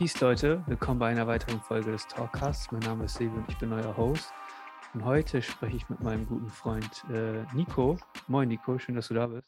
[0.00, 2.72] Peace Leute, willkommen bei einer weiteren Folge des Talkcasts.
[2.72, 4.32] Mein Name ist Silvio und ich bin euer Host.
[4.94, 7.98] Und heute spreche ich mit meinem guten Freund äh, Nico.
[8.26, 9.46] Moin Nico, schön, dass du da bist.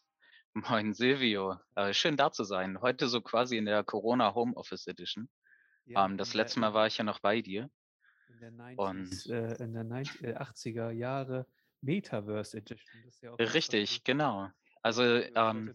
[0.52, 2.82] Moin Silvio, äh, schön da zu sein.
[2.82, 5.30] Heute so quasi in der Corona Homeoffice Edition.
[5.86, 7.70] Ja, Ähm, das letzte Mal war ich ja noch bei dir.
[8.28, 11.46] in der 90s, Und äh, in der 90, äh, 80er Jahre
[11.80, 13.02] Metaverse Edition.
[13.22, 14.50] Ja richtig, genau.
[14.82, 15.74] Also heute ähm.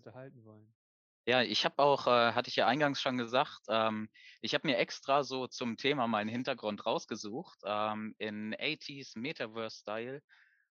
[1.27, 4.09] Ja, ich habe auch, äh, hatte ich ja eingangs schon gesagt, ähm,
[4.41, 10.22] ich habe mir extra so zum Thema meinen Hintergrund rausgesucht, ähm, in 80s Metaverse-Style.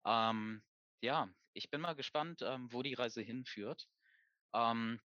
[0.05, 0.62] Ähm,
[1.02, 3.88] ja, ich bin mal gespannt, ähm, wo die Reise hinführt.
[4.54, 5.00] Ähm,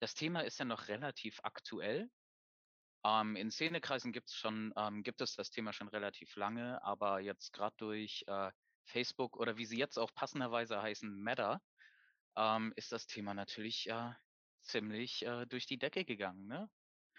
[0.00, 2.08] das Thema ist ja noch relativ aktuell.
[3.04, 7.74] Ähm, in Szenekreisen gibt's schon, gibt es das Thema schon relativ lange, aber jetzt gerade
[7.76, 8.50] durch äh,
[8.86, 11.60] Facebook oder wie sie jetzt auch passenderweise heißen, Meta,
[12.74, 14.10] ist das Thema natürlich äh,
[14.64, 16.70] ziemlich äh, durch die Decke gegangen, ne?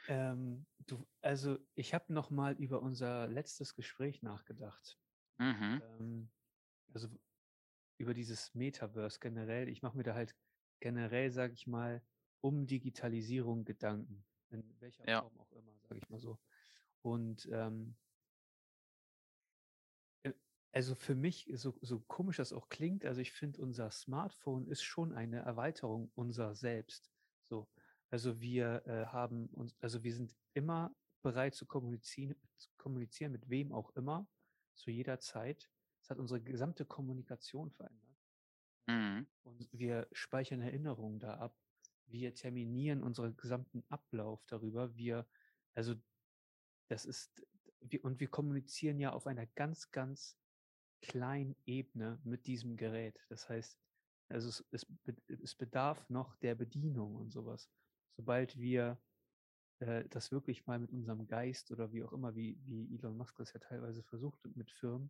[0.07, 4.99] Ähm, du, also ich habe noch mal über unser letztes Gespräch nachgedacht.
[5.39, 6.31] Mhm, Ähm,
[6.93, 7.09] also
[7.97, 9.69] über dieses Metaverse generell.
[9.69, 10.35] Ich mache mir da halt
[10.81, 12.05] generell, sage ich mal,
[12.41, 16.39] um Digitalisierung Gedanken, in welcher ja, Form auch immer, sage ich mal so.
[17.01, 17.97] Und ähm,
[20.23, 20.33] äh,
[20.71, 24.83] also für mich, so, so komisch das auch klingt, also ich finde, unser Smartphone ist
[24.83, 27.11] schon eine Erweiterung unserer selbst.
[27.49, 27.67] So,
[28.09, 33.49] also wir äh, haben uns, also wir sind immer bereit zu kommunizieren, zu kommunizieren mit
[33.49, 34.27] wem auch immer,
[34.75, 35.69] zu jeder Zeit.
[36.01, 38.17] Es hat unsere gesamte Kommunikation verändert.
[38.87, 41.57] mhm, Und wir speichern Erinnerungen da ab.
[42.07, 44.95] Wir terminieren unseren gesamten Ablauf darüber.
[44.95, 45.27] Wir,
[45.73, 45.95] also
[46.87, 47.45] das ist,
[47.79, 50.37] wir, und wir kommunizieren ja auf einer ganz, ganz
[51.01, 53.19] kleinen Ebene mit diesem Gerät.
[53.29, 53.79] Das heißt,
[54.29, 54.85] also es, es,
[55.27, 57.69] es bedarf noch der Bedienung und sowas.
[58.15, 58.97] Sobald wir
[59.79, 63.35] äh, das wirklich mal mit unserem Geist oder wie auch immer, wie, wie Elon Musk
[63.37, 65.09] das ja teilweise versucht mit Firmen,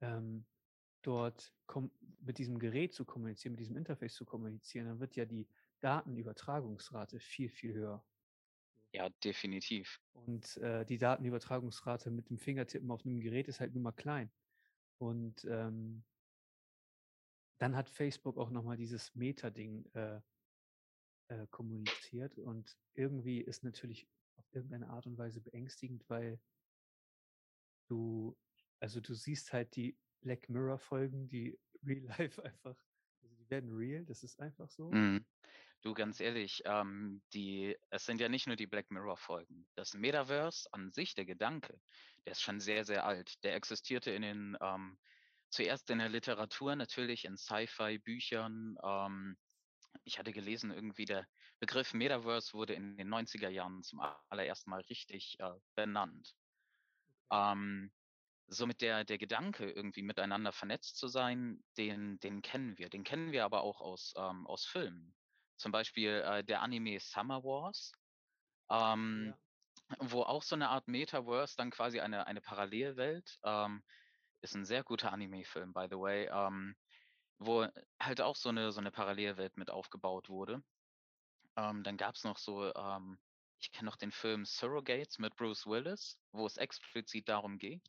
[0.00, 0.44] ähm,
[1.02, 1.54] dort
[2.20, 5.48] mit diesem Gerät zu kommunizieren, mit diesem Interface zu kommunizieren, dann wird ja die
[5.80, 8.04] Datenübertragungsrate viel, viel höher.
[8.92, 10.00] ja, definitiv.
[10.12, 14.30] Und äh, die Datenübertragungsrate mit dem Fingertippen auf einem Gerät ist halt nun mal klein.
[14.98, 16.02] Und ähm,
[17.58, 20.20] dann hat Facebook auch nochmal dieses Meta-Ding äh,
[21.28, 22.38] äh, kommuniziert.
[22.38, 26.40] Und irgendwie ist natürlich auf irgendeine Art und Weise beängstigend, weil
[27.88, 28.36] du,
[28.80, 32.76] also du siehst halt die Black Mirror-Folgen, die real life einfach,
[33.22, 34.90] also die werden real, das ist einfach so.
[34.90, 35.24] Mhm.
[35.82, 39.68] Du, ganz ehrlich, ähm, die, es sind ja nicht nur die Black Mirror-Folgen.
[39.76, 41.78] Das Metaverse an sich, der Gedanke,
[42.24, 43.42] der ist schon sehr, sehr alt.
[43.44, 44.98] Der existierte in den, ähm,
[45.50, 48.76] zuerst in der Literatur, natürlich in Sci-Fi-Büchern.
[48.82, 49.36] Ähm,
[50.04, 51.26] ich hatte gelesen, irgendwie der
[51.58, 56.34] Begriff Metaverse wurde in den 90er Jahren zum allerersten Mal richtig äh, benannt.
[57.32, 57.92] Ähm,
[58.48, 62.88] somit der, der Gedanke, irgendwie miteinander vernetzt zu sein, den, den kennen wir.
[62.90, 65.16] Den kennen wir aber auch aus, ähm, aus Filmen.
[65.56, 67.92] Zum Beispiel äh, der Anime Summer Wars,
[68.70, 69.38] ähm, Ja,
[70.00, 73.82] wo auch so eine Art Metaverse, dann quasi eine, eine Parallelwelt, ähm,
[74.40, 76.76] ist ein sehr guter Anime-Film, by the way, ähm,
[77.38, 77.66] wo
[78.00, 80.62] halt auch so eine, so eine Parallelwelt mit aufgebaut wurde.
[81.56, 83.18] Ähm, dann gab es noch so, ähm,
[83.58, 87.82] ich kenne noch den Film Surrogates mit Bruce Willis, wo es explizit darum geht.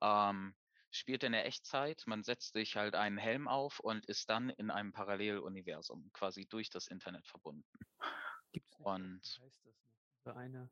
[0.00, 0.54] Ähm,
[0.90, 4.70] spielt in der Echtzeit, man setzt sich halt einen Helm auf und ist dann in
[4.70, 7.64] einem Paralleluniversum quasi durch das Internet verbunden.
[8.52, 9.94] gibt es nicht Und heißt das noch?
[10.18, 10.70] Diese eine,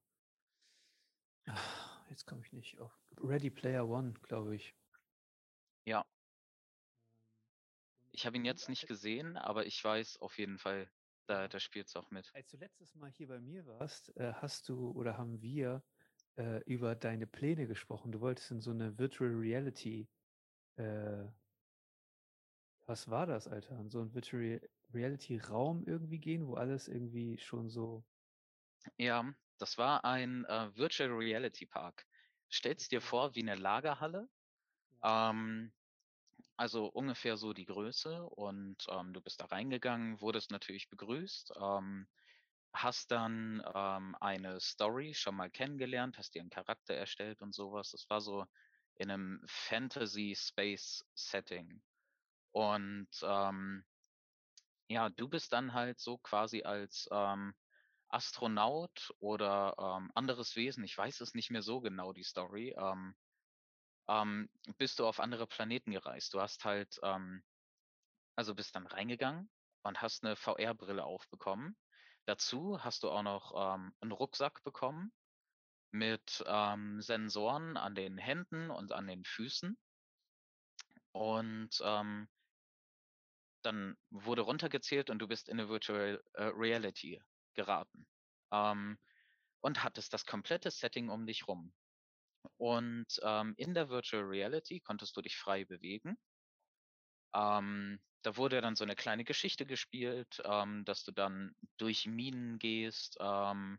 [1.46, 4.74] ah, jetzt komme ich nicht auf, Ready Player One, glaube ich.
[5.84, 6.04] Ja,
[7.62, 10.90] Ähm, und ich habe ihn jetzt nicht gesehen, aber ich weiß auf jeden Fall,
[11.26, 12.32] da, da spielt es auch mit.
[12.32, 15.84] als du letztes Mal hier bei mir warst, äh, hast du oder haben wir
[16.36, 18.12] äh, über deine Pläne gesprochen.
[18.12, 20.10] Du wolltest in so eine Virtual Reality,
[20.76, 21.28] äh,
[22.86, 23.78] was war das, Alter?
[23.78, 28.06] In so einen Virtual Re- Reality Raum irgendwie gehen, wo alles irgendwie schon so,
[28.98, 32.06] Ja, das war ein äh, Virtual Reality Park.
[32.48, 34.28] Stell's dir vor wie eine Lagerhalle,
[35.04, 35.72] ähm,
[36.56, 42.06] also ungefähr so die Größe und ähm, du bist da reingegangen, wurdest natürlich begrüßt, ähm,
[42.72, 47.90] hast dann ähm, eine Story schon mal kennengelernt, hast dir einen Charakter erstellt und sowas.
[47.92, 48.44] Das war so
[48.96, 51.82] in einem Fantasy-Space-Setting.
[52.52, 53.84] Und ähm,
[54.88, 57.54] ja, du bist dann halt so quasi als ähm,
[58.08, 63.14] Astronaut oder ähm, anderes Wesen, ich weiß es nicht mehr so genau, die Story, ähm,
[64.08, 66.34] ähm, bist du auf andere Planeten gereist.
[66.34, 67.42] Du hast halt, ähm,
[68.36, 69.50] also bist dann reingegangen
[69.84, 71.76] und hast eine VR-Brille aufbekommen.
[72.26, 75.12] Dazu hast du auch noch, ähm, 'n Rucksack bekommen
[75.92, 79.76] mit, ähm, Sensoren an den Händen und an den Füßen.
[81.14, 82.28] Und, ähm
[83.64, 87.22] dann wurde runtergezählt und du bist in 'ne Virtual, äh, Reality
[87.54, 88.06] geraten,
[88.52, 88.98] ähm,
[89.60, 91.72] und hattest das komplette Setting um dich rum.
[92.56, 96.16] Und, ähm, in der Virtual Reality konntest du dich frei bewegen.
[97.34, 102.58] Ähm, da wurde dann so 'ne kleine Geschichte gespielt, ähm, dass du dann durch Minen
[102.58, 103.78] gehst, ähm,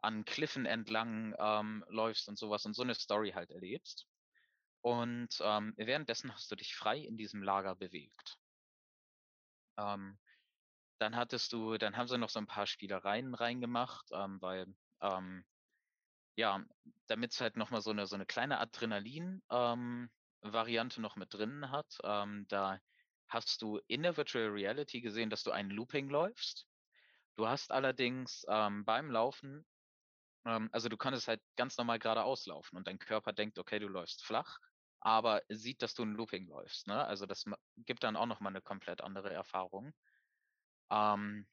[0.00, 4.06] an Kliffen entlang, ähm, läufst und so was und so 'ne Story halt erlebst.
[4.82, 8.36] Und, ähm, währenddessen hast du dich frei in diesem Lager bewegt.
[9.78, 10.18] Ähm,
[10.98, 14.66] dann hattest du dann haben sie noch so 'n paar Spielereien reingemacht, ähm, weil,
[15.02, 15.44] ähm,
[16.36, 16.64] ja,
[17.08, 20.10] damit's halt noch mal so 'ne so 'ne kleine Adrenalin ähm,
[20.98, 21.98] noch mit drin hat.
[22.04, 22.80] Ähm, da
[23.28, 26.66] hast du in der Virtual Reality gesehen, dass du ein Looping läufst.
[27.36, 29.66] Du hast allerdings, ähm, beim Laufen
[30.46, 33.88] ähm, also, du konntest halt ganz normal geradeaus laufen und dein Körper denkt: „Okay, du
[33.88, 34.58] läufst flach“,
[35.00, 37.04] aber sieht, dass du 'n Looping läufst, ne?
[37.06, 37.44] Also, das
[37.76, 39.92] gibt dann auch noch mal 'ne komplett andere Erfahrung.
[40.90, 41.46] Ähm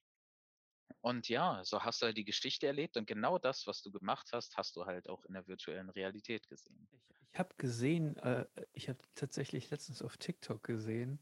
[1.02, 4.30] und ja, so hast du halt die Geschichte erlebt und genau das, was du gemacht
[4.34, 6.88] hast, hast du halt auch in der virtuellen Realität gesehen.
[6.92, 7.02] Ich
[7.34, 11.20] ich habe gesehen äh, ich habe tatsächlich letztens auf TikTok gesehen,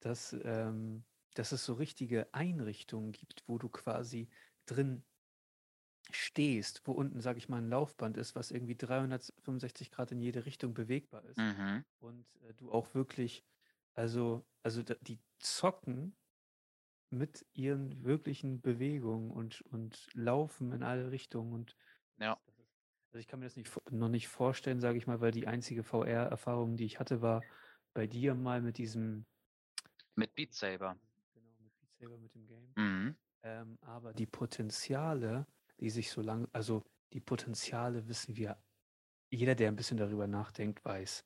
[0.00, 1.04] dass, ähm
[1.34, 4.30] dass es so richtige Einrichtungen gibt, wo du quasi
[4.66, 5.04] drin
[6.12, 10.44] stehst, wo unten, sage ich mal, 'n Laufband ist, was irgendwie 365 C in jede
[10.46, 11.82] Richtung bewegbar ist Mhm.
[11.98, 13.44] und, äh, du auch wirklich
[13.94, 16.16] also also die zocken
[17.12, 21.76] mit ihren wirklichen Bewegungen und und laufen in alle Richtungen und
[22.18, 22.40] Ja.
[23.12, 25.82] also, ich kann mir das nicht noch nicht vorstellen, sage ich mal, weil die einzige
[25.82, 27.48] VR-Erfahrung, die ich hatte, war
[27.92, 29.26] bei dir mal mit diesem
[30.16, 30.98] Mit Beat Saber.
[31.34, 32.76] genau, mit Beat Saber, mit dem Game.
[32.76, 33.16] Mhm.
[33.44, 35.46] Ähm, aber die Potenziale,
[35.80, 36.84] die sich so lang also,
[37.14, 38.62] die Potenziale wissen wir
[39.32, 41.24] jeder, der 'n bisschen darüber nachdenkt, weiß,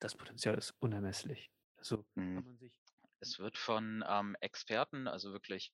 [0.00, 1.52] das Potenzial ist unermesslich.
[1.76, 2.36] Also, Mhm.
[2.36, 2.80] kann man sich
[3.26, 5.72] Es wird von, ähm, Experten, also wirklich,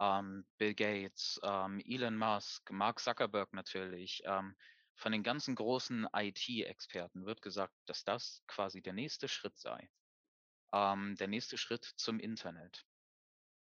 [0.00, 4.56] ähm, Bill Gates, ähm, Elon Musk, Mark Zuckerberg natürlich, ähm,
[4.94, 9.90] von den ganzen großen IT-Experten wird gesagt, dass das quasi der nächste Schritt sei.
[10.72, 12.86] Ähm, der nächste Schritt zum Internet.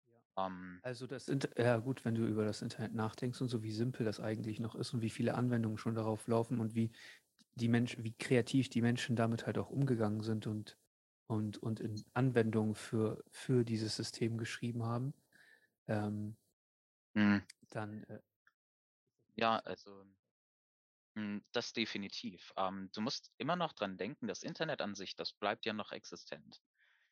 [0.08, 0.22] Ja.
[0.38, 1.28] Ähm Also, das
[1.58, 4.76] ja gut, wenn du über das Internet nachdenkst und so, wie simpel das eigentlich noch
[4.76, 6.92] ist und wie viele Anwendungen schon darauf laufen und wie
[7.56, 10.78] die Mensch wie kreativ die Menschen damit halt auch umgegangen sind und
[11.28, 15.14] und und in Anwendungen für für dieses System geschrieben haben,
[15.88, 16.38] ähm
[17.16, 17.48] Mhm.
[17.70, 18.20] dann, äh
[19.36, 20.04] Ja, also
[21.16, 22.54] hm, das definitiv.
[22.58, 25.92] Ähm, du musst immer noch dran denken, das Internet an sich, das bleibt ja noch
[25.92, 26.62] existent.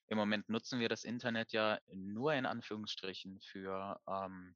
[0.07, 4.56] Im Moment nutzen wir das Internet ja nur in Anführungsstrichen für, ähm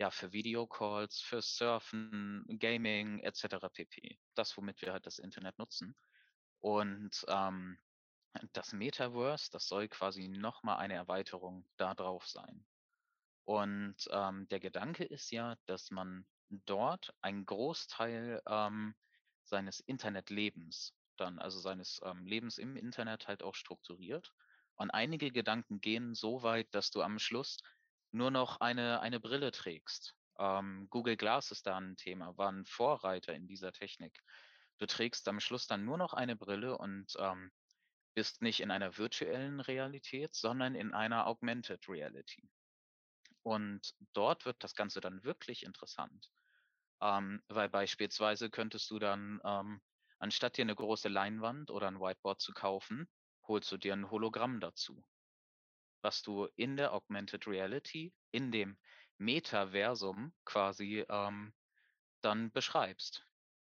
[0.00, 4.18] ja, für Videocalls, fürs Surfen, Gaming et cetera pp.
[4.34, 5.96] Das, womit wir halt das Internet nutzen.
[6.60, 7.78] Und, ähm,
[8.52, 12.66] das Metaverse, das soll quasi noch mal eine Erweiterung da drauf sein.
[13.44, 18.96] Und, ähm, der Gedanke ist ja, dass man dort einen Großteil, ähm,
[19.44, 24.34] seines Internetlebens dann also seines, ähm, Lebens im Internet halt auch strukturiert.
[24.76, 27.58] Und einige Gedanken gehen so weit, dass du am Schluss
[28.12, 30.16] nur noch eine eine Brille trägst.
[30.38, 34.22] Ähm, Google Glass ist da 'n Thema, war 'n Vorreiter in dieser Technik.
[34.78, 37.52] Du trägst am Schluss dann nur noch eine Brille und, ähm,
[38.14, 42.50] bist nicht in einer virtuellen Realität, sondern in einer Augmented Reality.
[43.44, 46.30] Und dort wird das Ganze dann wirklich interessant.
[47.02, 49.82] Ähm, weil beispielsweise könntest du dann, ähm,
[50.18, 53.08] anstatt dir 'ne große Leinwand oder 'n Whiteboard zu kaufen,
[53.48, 55.04] holst du dir 'n Hologramm dazu
[56.04, 58.78] was du in der Augmented Reality, in dem
[59.16, 61.54] Metaversum quasi, ähm,
[62.22, 63.26] dann beschreibst.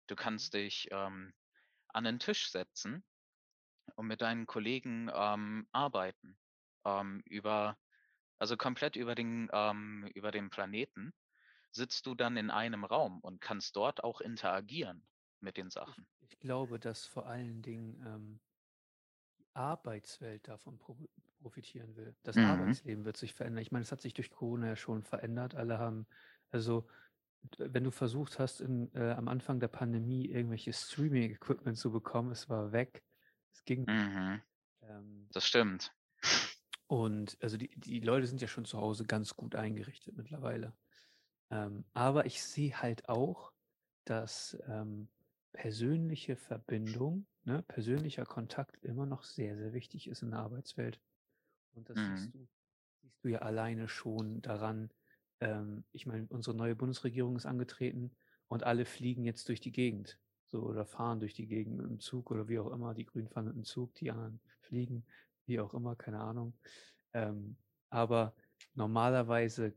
[0.08, 0.16] Du Mhm.
[0.16, 1.34] kannst dich, ähm,
[1.88, 3.04] an 'nen Tisch setzen
[3.96, 6.38] und mit deinen Kollegen, ähm, arbeiten,
[6.86, 7.78] ähm, über
[8.38, 11.12] also komplett über den ähm, über den Planeten
[11.72, 15.08] sitzt du dann in einem Raum und kannst dort auch interagieren
[15.40, 16.08] mit den Ich Sachen.
[16.20, 18.40] ich glaube, dass vor allen Dingen, ähm
[19.54, 22.16] Arbeitswelt davon profi profitieren will.
[22.22, 22.40] Das Mhm.
[22.40, 23.62] Arbeitsleben wird sich verändern.
[23.62, 25.54] Ich meine, es hat sich durch Corona ja schon verändert.
[25.54, 26.06] Alle haben
[26.50, 26.88] also,
[27.58, 32.48] wenn du versucht hast, in äh, am Anfang der Pandemie irgendwelche Streaming-Equipment zu bekommen, es
[32.50, 33.04] war weg.
[33.56, 34.42] Es ging Mhm.
[34.82, 35.94] ähm Das stimmt.
[36.88, 40.76] und also die die Leute sind ja schon zu Hause ganz gut eingerichtet mittlerweile.
[41.50, 43.52] Ähm, aber ich sehe halt auch,
[44.06, 45.10] dass, ähm,
[45.52, 51.00] persönliche Verbindung, ne, persönlicher Kontakt immer noch sehr, sehr wichtig ist in der Arbeitswelt.
[51.72, 52.06] Und das Mhm.
[52.06, 52.48] siehst du
[53.02, 54.90] siehst du ja alleine schon daran
[55.40, 58.16] ähm, ich meine, unsere neue Bundesregierung ist angetreten
[58.48, 60.20] und alle fliegen jetzt durch die Gegend.
[60.52, 62.94] So, oder fahren durch die Gegend mit dem Zug oder wie auch immer.
[62.94, 65.06] Die Grünen fahren mit dem Zug, die anderen fliegen,
[65.46, 66.58] wie auch immer, keine Ahnung.
[67.12, 67.56] Ähm,
[67.90, 68.34] aber
[68.74, 69.74] normalerweise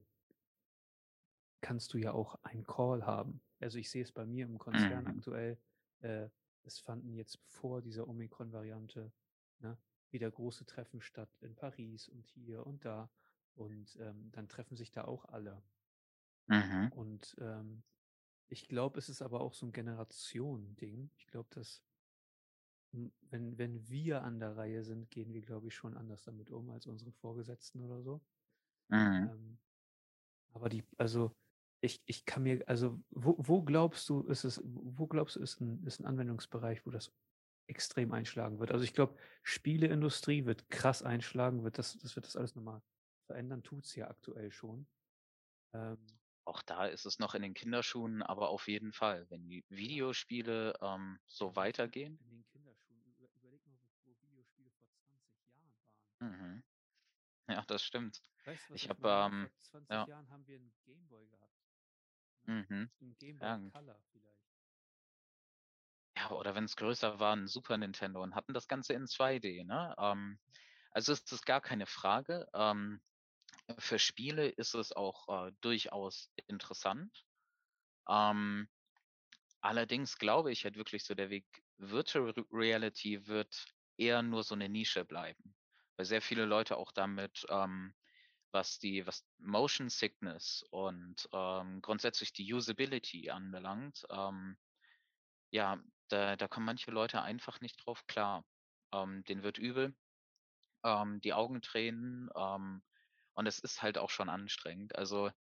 [1.62, 3.42] kannst du ja auch einen Call haben.
[3.60, 5.08] Also ich sehe es bei mir im Konzern Mhm.
[5.08, 5.60] aktuell.
[6.00, 6.30] Äh,
[6.64, 9.12] es fanden jetzt vor dieser Omikron-Variante
[9.60, 9.78] ne,
[10.12, 13.12] wieder große Treffen statt in Paris und hier und da.
[13.56, 15.62] Und ähm, dann treffen sich da auch alle.
[16.48, 16.92] Mhm.
[16.92, 17.84] Und ähm,
[18.50, 21.12] ich glaube, es ist aber auch so ein Generationending.
[21.18, 21.84] Ich glaube, dass
[22.92, 26.70] wenn, wenn wir an der Reihe sind, gehen wir, glaube ich, schon anders damit um
[26.72, 28.22] als unsere Vorgesetzten oder so.
[28.90, 29.30] Mhm.
[29.32, 29.58] Ähm,
[30.54, 31.32] aber die, also
[31.82, 35.62] ich, ich kann mir, also wo, wo glaubst du, ist es, wo glaubst du, ist
[35.62, 37.14] ein, ist ein Anwendungsbereich, wo das
[37.68, 38.72] extrem einschlagen wird?
[38.72, 42.82] Also ich glaube, Spieleindustrie wird krass einschlagen, wird das, das wird das alles nochmal
[43.28, 44.88] verändern, tut es ja aktuell schon.
[45.74, 46.00] Ähm,
[46.50, 50.74] Auch da ist es noch in den Kinderschuhen, aber auf jeden Fall, wenn die Videospiele
[50.82, 52.20] ähm, so weitergehen.
[52.20, 53.04] In den Kinderschuhen.
[53.04, 56.00] Über, überleg mal, wo, wo Videospiele vor 20 Jahren waren.
[56.22, 56.64] Mhm.
[57.50, 58.22] Ja, das stimmt.
[58.44, 59.32] Weißt du, was Ich ich, hab, meine?
[59.32, 60.08] ähm, Vor 20 ja.
[60.08, 61.56] Jahren haben wir einen Gameboy gehabt.
[62.42, 62.48] Ne?
[62.48, 62.92] Mhm.
[63.02, 63.72] Ein Gameboy Ja.
[63.72, 64.50] Color vielleicht.
[66.16, 69.64] Ja, oder wenn es größer war, 'n Super Nintendo und hatten das Ganze in 2D,
[69.64, 69.96] ne?
[69.98, 70.40] Ähm,
[70.92, 72.48] also es ist gar keine Frage.
[72.54, 73.02] Ähm,
[73.78, 77.26] für Spiele ist es auch äh, durchaus interessant.
[78.08, 78.70] Ähm,
[79.62, 84.56] allerdings glaube ich halt wirklich so, der Weg Virtual Re Reality wird eher nur so
[84.56, 85.56] eine Nische bleiben,
[85.98, 87.94] weil sehr viele Leute auch damit, ähm,
[88.52, 94.58] was die was Motion Sickness und ähm, grundsätzlich die Usability anbelangt, ähm,
[95.52, 98.46] ja, da da kommen manche Leute einfach nicht drauf klar.
[98.92, 99.96] Ähm, denen wird übel,
[100.84, 102.84] ähm, die Augen tränen, ähm,
[103.40, 104.98] und es ist halt auch schon anstrengend.
[104.98, 105.32] Also,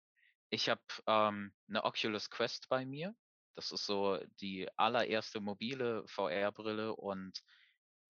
[0.51, 3.15] ich habe, ähm, 'ne Oculus Quest bei mir.
[3.55, 7.43] Das ist so die allererste mobile VR-Brille und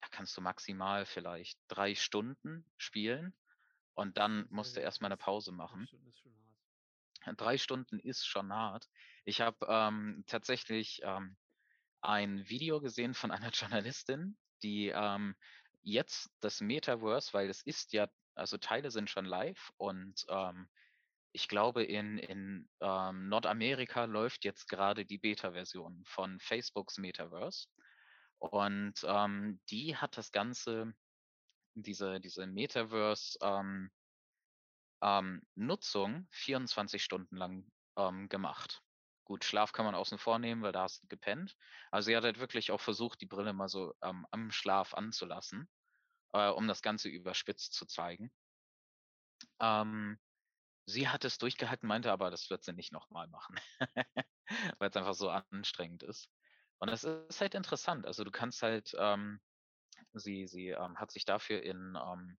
[0.02, 3.34] da kannst du maximal vielleicht 3 Stunden spielen
[3.94, 5.18] und dann musst du sehr erst mal 'ne krass.
[5.18, 5.88] Pause Drei machen.
[5.88, 6.58] Stunden ist schon hart.
[7.36, 8.88] 3 Stunden ist schon hart.
[9.24, 11.36] Ich habe, ähm, tatsächlich, ähm,
[12.02, 15.36] ein Video gesehen von einer Journalistin, die, ähm,
[15.82, 20.68] jetzt das Metaverse weil es ist ja also Teile sind schon live und, ähm,
[21.32, 27.68] ich glaube, in in, ähm, Nordamerika läuft jetzt gerade die Beta-Version von Facebooks Metaverse.
[28.38, 30.94] Und, ähm, die hat das Ganze
[31.74, 33.90] diese diese Metaverse, ähm
[35.02, 38.82] ähm, Nutzung 24 Stunden lang, ähm, gemacht.
[39.24, 41.56] Gut, Schlaf kann man außen vor nehmen, weil da hast du gepennt.
[41.90, 45.68] Also, sie hat halt wirklich auch versucht, die Brille mal so, ähm, am Schlaf anzulassen,
[46.32, 48.32] äh, um das Ganze überspitzt zu zeigen.
[49.60, 50.18] Ähm,
[50.86, 53.56] sie hat es durchgehalten, meinte aber, das wird sie nicht noch mal machen,
[54.78, 56.28] weil's einfach so anstrengend ist.
[56.78, 58.06] Und das ist halt interessant.
[58.06, 59.40] Also, du kannst halt, ähm
[60.14, 62.38] sie sie, ähm, hat sich dafür in, ähm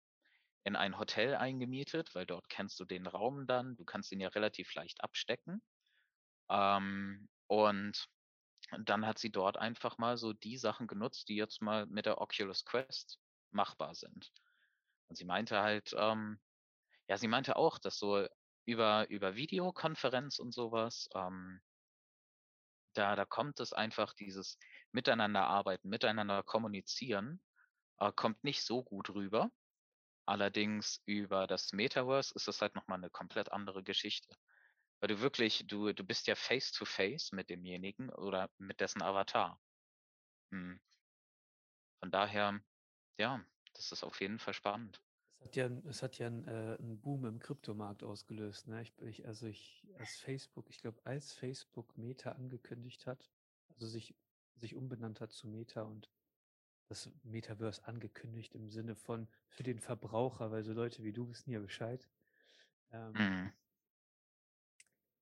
[0.65, 3.77] in ein Hotel eingemietet, weil dort kennst du den Raum dann.
[3.77, 5.63] Du kannst ihn ja relativ leicht abstecken.
[6.51, 8.09] Ähm, und
[8.85, 12.21] dann hat sie dort einfach mal so die Sachen genutzt, die jetzt mal mit der
[12.21, 13.19] Oculus Quest
[13.53, 14.33] machbar sind.
[15.09, 16.41] Und sie meinte halt, ähm
[17.09, 18.27] ja, sie meinte auch, dass so
[18.67, 21.61] über über Videokonferenz und so was, ähm
[22.97, 24.59] da da kommt es einfach dieses
[24.93, 27.41] Miteinander arbeiten, miteinander kommunizieren,
[27.99, 29.51] äh, kommt nicht so gut rüber.
[30.27, 34.37] Allerdings über das Metaverse ist das halt noch mal 'ne komplett andere Geschichte.
[35.01, 39.03] Weil du wirklich du du bist ja face to face mit demjenigen oder mit dessen
[39.03, 39.61] Avatar.
[40.51, 40.81] Mhm.
[42.03, 42.61] Von daher,
[43.19, 45.03] ja, das ist auf jeden Fall spannend.
[45.39, 48.83] Es hat ja es hat ja 'n äh, 'n Boom im Kryptomarkt ausgelöst, ne?
[48.83, 53.31] Ich ich also ich als Facebook ich glaube, als Facebook Meta angekündigt hat,
[53.75, 54.17] also sich
[54.57, 56.11] sich umbenannt hat zu Meta und
[56.89, 61.51] das Metaverse angekündigt im Sinne von für den Verbraucher, weil so Leute wie du wissen
[61.53, 62.11] ja Bescheid.
[62.93, 63.53] Ähm Mhm.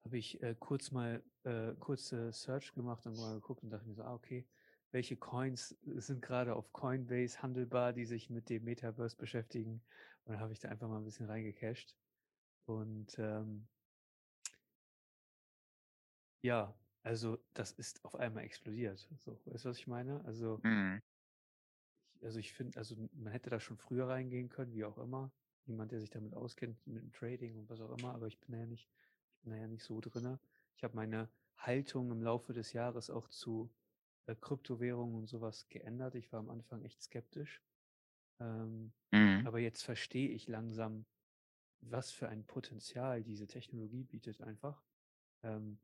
[0.04, 3.94] habe ich, äh, kurz mal äh, kurze Search gemacht und mal geguckt und dachte mir
[3.94, 4.48] so: „Ah, okay,
[4.92, 9.84] welche Coins sind gerade auf Coinbase handelbar, die sich mit dem Metaverse beschäftigen?“
[10.24, 11.96] Und dann habe ich da einfach mal ein bisschen reingecasht.
[12.66, 13.68] Und, ähm
[16.42, 19.08] ja, also das ist auf einmal explodiert.
[19.18, 20.24] So, weißt du, was ich meine?
[20.24, 21.00] Also Mhm.
[22.14, 25.32] ich also ich finde also man hätte da schon früher reingehen können, wie auch immer.
[25.64, 28.52] Jemand, der sich damit auskennt mit dem Trading und was auch immer, aber ich bin
[28.52, 28.90] da ja nicht
[29.36, 30.40] ich bin da ja nicht so drinne.
[30.76, 33.74] Ich habe meine Haltung im Laufe des Jahres auch zu,
[34.26, 36.14] äh, Kryptowährungen und sowas geändert.
[36.14, 37.62] Ich war am Anfang echt skeptisch.
[38.40, 39.46] Ähm, Mhm.
[39.46, 41.06] aber jetzt verstehe ich langsam
[41.80, 44.84] was für ein Potenzial diese Technologie bietet einfach.
[45.42, 45.80] Ähm,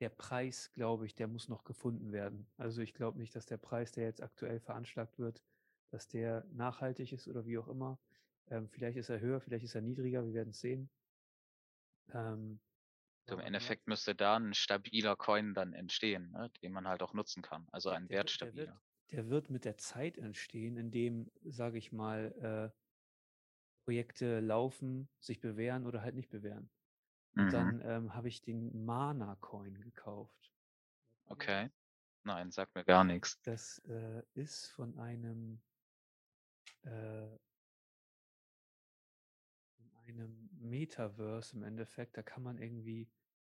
[0.00, 2.50] der Preis, glaube ich, der muss noch gefunden werden.
[2.56, 5.42] Also ich glaube nicht, dass der Preis, der jetzt aktuell veranschlagt wird,
[5.90, 8.00] dass der nachhaltig ist oder wie auch immer.
[8.48, 10.90] Ähm, vielleicht ist er höher, vielleicht ist er niedriger, wir werden es sehen.
[12.12, 12.60] Ähm,
[13.28, 17.42] Im Endeffekt müsste da ein stabiler Coin dann entstehen, ne, den man halt auch nutzen
[17.42, 17.66] kann.
[17.72, 18.64] Also ein der, wertstabiler.
[18.64, 22.76] Der wird, der wird, mit der Zeit entstehen, indem, sage ich mal, äh,
[23.84, 26.70] Projekte laufen, sich bewähren oder halt nicht bewähren.
[27.34, 27.50] Und mhm.
[27.50, 30.52] dann ähm, habe ich den Mana-Coin gekauft.
[31.26, 31.70] Okay.
[32.24, 33.40] Nein, sagt mir gar nichts.
[33.42, 35.60] Das äh, ist von einem
[36.82, 37.36] äh,
[40.08, 42.16] einem Metaverse im Endeffekt.
[42.16, 43.08] Da kann man irgendwie,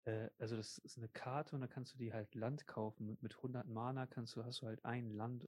[0.06, 3.08] äh, also das ist eine Karte und da kannst du die halt Land kaufen.
[3.08, 5.48] Mit, mit 100 Mana kannst du, hast du halt ein Land,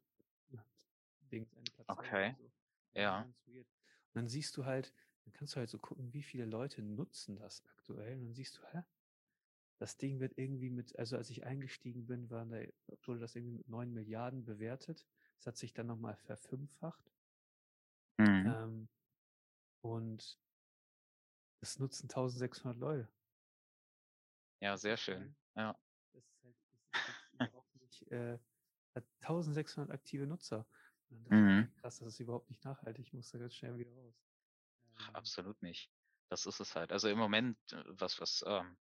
[1.31, 1.97] Dings, eine Platzierung.
[1.97, 2.35] Okay.
[2.37, 2.51] So.
[2.99, 3.21] Ja.
[3.21, 3.65] Und
[4.13, 7.63] dann siehst du halt, dann kannst du halt so gucken, wie viele Leute nutzen das
[7.67, 8.17] aktuell.
[8.17, 8.83] Und dann siehst du, hä?
[9.79, 12.61] Das Ding wird irgendwie mit, also als ich eingestiegen bin, war da,
[13.03, 15.07] wurde das irgendwie mit 9 Milliarden bewertet.
[15.37, 17.11] Das hat sich dann nochmal verfünffacht.
[18.19, 18.45] Mhm.
[18.45, 18.89] Ähm,
[19.81, 20.37] und
[21.61, 23.07] das nutzen 1600 Leute.
[24.59, 25.35] Ja, sehr schön.
[25.55, 25.79] Ja.
[26.11, 26.55] Das ist halt,
[26.91, 28.39] das ist halt überhaupt nicht, äh,
[28.95, 30.67] hat 1600 aktive Nutzer.
[31.09, 31.71] Das mhm.
[31.77, 33.05] krass, das ist überhaupt nicht nachhaltig.
[33.07, 34.15] Ich muss da ganz schnell wieder raus.
[34.85, 35.91] Ähm, Absolut nicht.
[36.29, 36.91] Das ist es halt.
[36.91, 38.77] Also im Moment, äh, was, was ähm,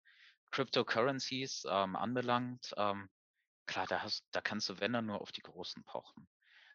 [0.51, 3.09] Cryptocurrencies ähm, anbelangt, ähm,
[3.65, 6.27] klar, da, hast, da kannst du, wenn dann nur auf die Großen pochen.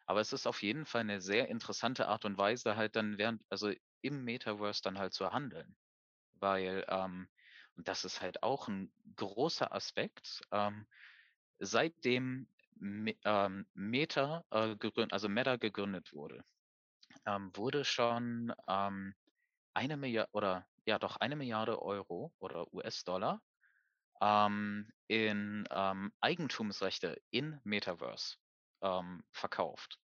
[0.06, 3.42] Aber es ist auf jeden Fall eine sehr interessante Art und Weise, halt dann während,
[3.48, 5.74] also im Metaverse dann halt zu handeln
[6.40, 7.28] weil, ähm,
[7.76, 10.86] das ist halt auch ein großer Aspekt, ähm,
[11.58, 12.48] seitdem
[13.24, 16.44] ähm, Meta, äh, gegründet, also Meta gegründet wurde,
[17.26, 19.14] ähm, wurde schon ähm,
[19.74, 23.40] eine Milliarde oder ja doch eine Milliarde Euro oder US-Dollar
[24.20, 28.36] ähm, in ähm, Eigentumsrechte in Metaverse
[28.82, 29.98] ähm, verkauft.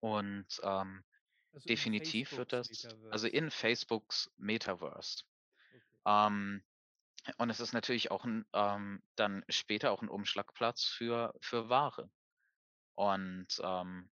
[0.00, 1.04] Und ähm,
[1.52, 3.12] also Definitiv wird das, also Metaverse.
[3.12, 5.24] also in Facebooks Metaverse.
[5.68, 5.82] Okay.
[6.06, 6.64] Ähm,
[7.36, 12.10] und es ist natürlich auch ein, ähm, dann später auch ein Umschlagplatz für, für Ware.
[12.94, 14.10] Und ähm,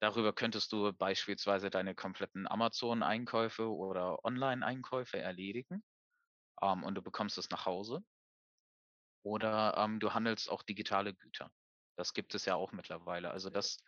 [0.00, 5.82] darüber könntest du beispielsweise deine kompletten Amazon-Einkäufe oder Online-Einkäufe erledigen.
[6.60, 8.04] Ähm, und du bekommst es nach Hause.
[9.22, 11.50] Oder ähm, du handelst auch digitale Güter.
[11.96, 13.30] Das gibt es ja auch mittlerweile.
[13.30, 13.78] Also das,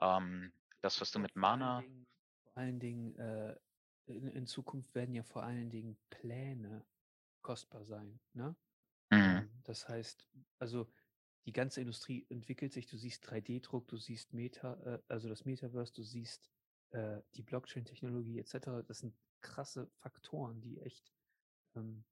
[0.00, 1.84] ähm, das, was du mit Mana.
[2.54, 3.56] Allen Dingen, äh,
[4.06, 6.84] in, in, Zukunft werden ja vor allen Dingen Pläne
[7.42, 8.20] kostbar sein.
[8.32, 8.56] Ne?
[9.10, 9.18] Mhm.
[9.18, 10.90] Ähm, das heißt, also
[11.46, 15.92] die ganze Industrie entwickelt sich, du siehst 3D-Druck, du siehst Meta, äh, also das Metaverse,
[15.92, 16.50] du siehst
[16.90, 18.84] äh, die Blockchain-Technologie etc.
[18.86, 21.12] Das sind krasse Faktoren, die echt
[21.74, 22.04] ähm,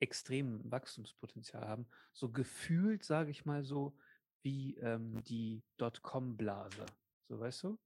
[0.00, 1.86] extrem Wachstumspotenzial haben.
[2.12, 3.96] So gefühlt, sage ich mal so,
[4.42, 6.86] wie ähm, die Dotcom-Blase.
[7.28, 7.78] So weißt du?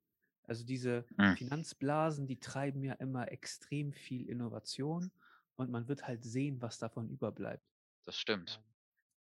[0.44, 1.36] Also diese mhm.
[1.36, 5.10] Finanzblasen, die treiben ja immer extrem viel Innovation
[5.56, 7.64] und man wird halt sehen, was davon überbleibt.
[8.04, 8.62] Das stimmt.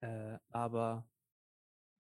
[0.02, 1.08] Ähm, äh, aber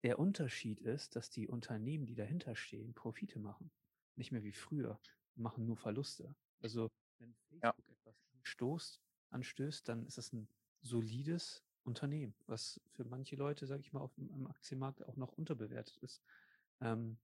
[0.04, 3.72] der Unterschied ist, dass die Unternehmen, die dahinter stehen, Profite machen.
[4.16, 5.00] Nicht mehr wie früher,
[5.36, 6.36] machen nur Verluste.
[6.60, 7.94] Also wenn Facebook ja.
[7.94, 10.48] etwas anstoßt, anstößt, dann ist es ein
[10.82, 15.98] solides Unternehmen, was für manche Leute, sage ich mal, auf dem Aktienmarkt auch noch unterbewertet
[15.98, 16.22] ist.
[16.82, 17.18] Ähm,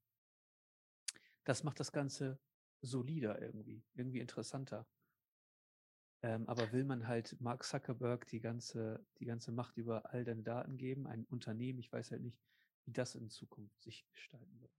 [1.43, 2.39] das macht das Ganze
[2.81, 4.87] solider irgendwie, irgendwie interessanter.
[6.23, 10.43] Ähm, aber will man halt Mark Zuckerberg die ganze, die ganze Macht über all deine
[10.43, 12.39] Daten geben, ein Unternehmen, ich weiß halt nicht,
[12.85, 14.71] wie das in Zukunft sich gestalten wird.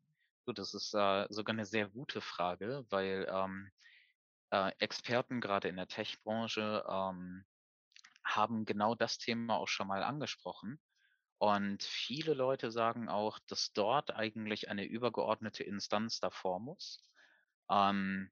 [0.45, 3.71] Gut, das ist äh, sogar eine sehr gute Frage, weil ähm,
[4.51, 7.45] äh, Experten gerade in der Tech-Branche ähm,
[8.25, 10.81] haben genau das Thema auch schon mal angesprochen.
[11.43, 17.03] Und viele Leute sagen auch, dass dort eigentlich eine übergeordnete Instanz davor muss.
[17.69, 18.31] Ähm,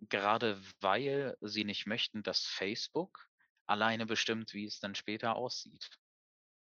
[0.00, 3.30] gerade weil sie nicht möchten, dass Facebook
[3.66, 5.88] alleine bestimmt, wie es dann später aussieht.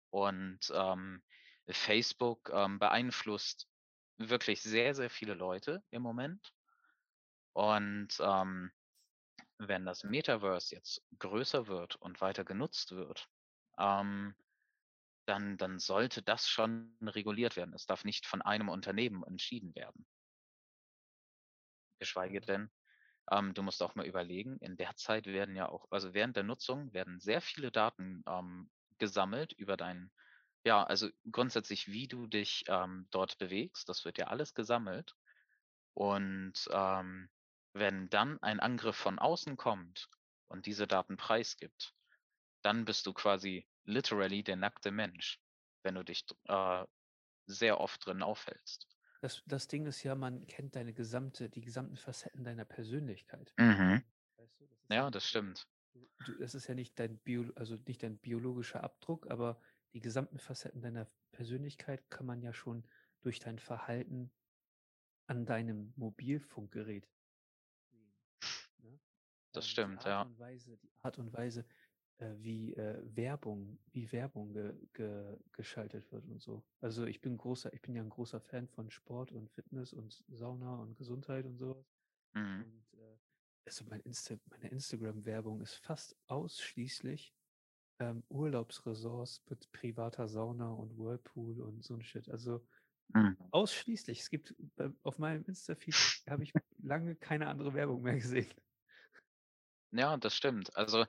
[0.09, 1.23] Und ähm,
[1.69, 3.69] Facebook ähm, beeinflusst
[4.17, 6.53] wirklich sehr, sehr viele Leute im Moment.
[7.53, 8.69] Und ähm,
[9.59, 13.29] wenn das Metaverse jetzt größer wird und weiter genutzt wird,
[13.77, 14.35] ähm,
[15.25, 17.73] dann, dann sollte das schon reguliert werden.
[17.73, 20.05] Es darf nicht von einem Unternehmen entschieden werden.
[21.99, 22.69] Geschweige denn,
[23.31, 26.43] ähm, du musst auch mal überlegen, in der Zeit werden ja auch, also während der
[26.43, 30.11] Nutzung werden sehr viele Daten ähm, gesammelt über deinen,
[30.65, 33.89] ja, also grundsätzlich, wie du dich ähm, dort bewegst.
[33.89, 35.15] Das wird ja alles gesammelt.
[35.93, 37.29] Und ähm,
[37.73, 40.09] Wenn dann ein Angriff von außen kommt
[40.49, 41.95] und diese Daten preisgibt,
[42.63, 45.39] dann bist du quasi literally der nackte Mensch,
[45.83, 46.85] wenn du dich äh,
[47.47, 48.87] sehr oft drin aufhältst.
[49.21, 53.55] Das, das Ding ist ja, man kennt deine gesamte, die gesamten Facetten deiner Persönlichkeit.
[53.59, 54.03] Mhm.
[54.37, 55.67] Weißt du, das Ja, das stimmt.
[55.93, 59.59] du, das ist ja nicht dein Bio, also nicht dein biologischer Abdruck, aber
[59.93, 62.87] die gesamten Facetten deiner Persönlichkeit kann man ja schon
[63.21, 64.31] durch dein Verhalten
[65.27, 67.09] an deinem Mobilfunkgerät
[67.91, 68.15] sehen.
[68.79, 68.99] Ne?
[69.53, 70.21] Das Ähm, stimmt, die Art ja.
[70.21, 71.65] Und Weise, die Art und Weise,
[72.39, 76.63] wie äh, Werbung, wie Werbung ge, ge, geschaltet wird und so.
[76.81, 80.23] Also ich bin großer, ich bin ja ein großer Fan von Sport und Fitness und
[80.29, 81.85] Sauna und Gesundheit und sowas.
[82.33, 82.63] Mhm.
[82.63, 83.17] Und äh,
[83.65, 87.33] also mein Insta meine Instagram-Werbung ist fast ausschließlich
[87.99, 92.29] ähm, Urlaubsresorts mit privater Sauna und Whirlpool und so ein Shit.
[92.29, 92.65] Also
[93.13, 93.37] Mhm.
[93.51, 94.21] ausschließlich.
[94.21, 95.95] Es gibt äh, auf meinem Insta-Feed
[96.29, 98.51] habe ich lange keine andere Werbung mehr gesehen.
[99.91, 100.75] Ja, das stimmt.
[100.75, 101.05] Also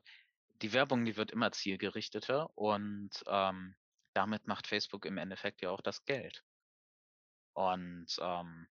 [0.64, 3.76] die Werbung, die wird immer zielgerichteter und ähm,
[4.14, 6.44] damit macht Facebook im Endeffekt ja auch das Geld.
[7.54, 8.68] Und ähm,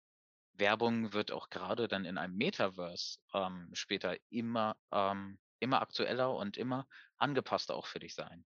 [0.53, 6.57] Werbung wird auch gerade dann in einem Metaverse ähm, später immer, ähm, immer aktueller und
[6.57, 8.45] immer angepasster auch für dich sein.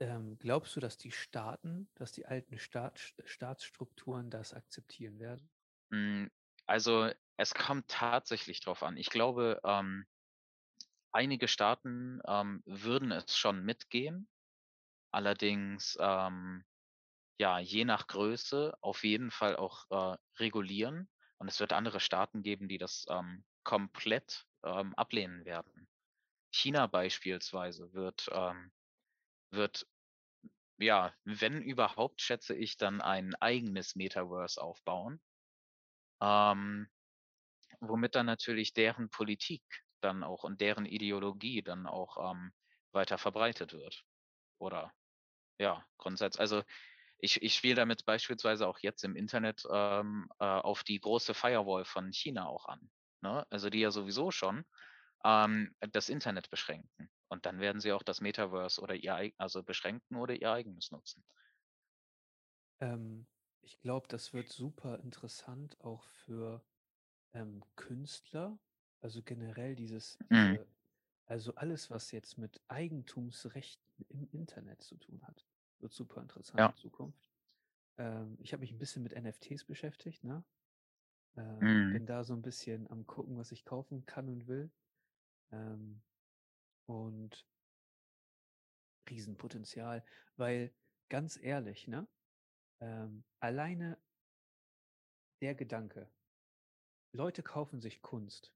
[0.00, 5.48] Ähm, glaubst du, dass die Staaten, dass die alten Staat, Staatsstrukturen das akzeptieren werden?
[5.90, 6.26] Mm,
[6.66, 8.96] Also es kommt tatsächlich drauf an.
[8.96, 10.06] Ich glaube, ähm,
[11.12, 14.28] einige Staaten ähm, würden es schon mitgehen.
[15.12, 16.64] Allerdings, ähm,
[17.38, 21.08] ja, je nach Größe auf jeden Fall auch äh, regulieren.
[21.38, 25.88] Und es wird andere Staaten geben, die das ähm, komplett ähm, ablehnen werden.
[26.52, 28.72] China beispielsweise wird, ähm,
[29.50, 29.86] wird,
[30.78, 35.20] ja, wenn überhaupt, schätze ich, dann ein eigenes Metaverse aufbauen.
[36.20, 36.88] Ähm,
[37.80, 39.62] womit dann natürlich deren Politik
[40.00, 42.52] dann auch und deren Ideologie dann auch ähm,
[42.92, 44.04] weiter verbreitet wird.
[44.58, 44.92] Oder
[45.58, 46.40] ja, grundsätzlich.
[46.40, 46.62] Also
[47.18, 51.84] ich, ich spiele damit beispielsweise auch jetzt im Internet ähm, äh, auf die große Firewall
[51.84, 52.90] von China auch an.
[53.20, 53.46] Ne?
[53.50, 54.64] Also die ja sowieso schon
[55.24, 57.10] ähm, das Internet beschränken.
[57.28, 61.22] Und dann werden sie auch das Metaverse oder ihr also beschränken oder ihr eigenes nutzen.
[62.80, 63.26] Ähm,
[63.60, 66.64] ich glaube, das wird super interessant auch für
[67.32, 68.58] ähm, Künstler.
[69.00, 70.58] Also generell dieses, Mhm.
[70.58, 70.66] diese,
[71.26, 75.46] also alles, was jetzt mit Eigentumsrechten im Internet zu tun hat,
[75.80, 76.70] wird super interessant Ja.
[76.70, 77.30] in Zukunft.
[77.98, 80.44] Ähm, ich habe mich ein bisschen mit NFTs beschäftigt, ne?
[81.36, 81.90] Ähm, Mhm.
[81.90, 84.72] Bin da so ein bisschen am gucken, was ich kaufen kann und will.
[85.52, 86.02] Ähm,
[86.86, 87.46] und
[89.10, 90.04] Riesenpotenzial,
[90.36, 90.74] weil
[91.10, 92.08] ganz ehrlich, ne?
[92.80, 93.98] Ähm, alleine
[95.42, 96.08] der Gedanke,
[97.12, 98.52] Leute kaufen sich Kunst,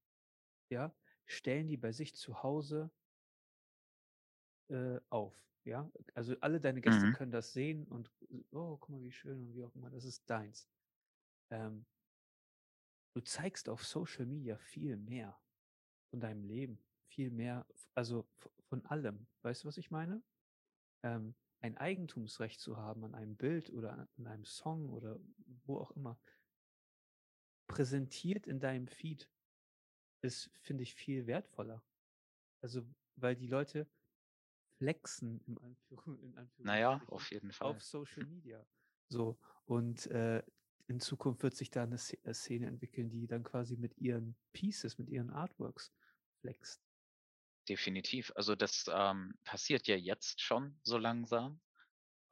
[0.70, 0.94] ja,
[1.27, 2.90] stellen die bei sich zu Hause
[4.68, 5.90] äh, auf, ja.
[6.14, 7.12] Also alle deine Gäste Mhm.
[7.12, 8.11] können das sehen und
[8.53, 10.68] oh, guck mal, wie schön und wie auch immer, das ist deins.
[11.50, 11.87] Ähm,
[13.14, 15.40] du zeigst auf Social Media viel mehr
[16.11, 18.29] von deinem Leben, viel mehr, also
[18.68, 19.27] von allem.
[19.42, 20.22] Weißt du, was ich meine?
[21.03, 25.18] Ähm, ein Eigentumsrecht zu haben an einem Bild oder an einem Song oder
[25.64, 26.20] wo auch immer,
[27.66, 29.31] präsentiert in deinem Feed,
[30.24, 31.84] ist, finde ich, viel wertvoller.
[32.62, 32.82] Also,
[33.16, 33.88] weil die Leute
[34.78, 37.70] flexen im Anführung, in Naja, Anführungsstrichen auf jeden Fall.
[37.70, 38.66] auf Social Media.
[39.08, 40.42] So, und äh,
[40.87, 44.98] in Zukunft wird sich da eine äh, Szene entwickeln, die dann quasi mit ihren Pieces,
[44.98, 45.92] mit ihren Artworks
[46.40, 46.82] flext.
[47.68, 48.32] Definitiv.
[48.37, 51.62] Also das ähm, passiert ja jetzt schon so langsam.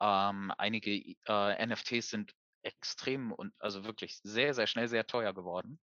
[0.01, 5.81] Ähm, einige äh, NFTs sind extrem und also wirklich sehr, sehr schnell sehr teuer geworden.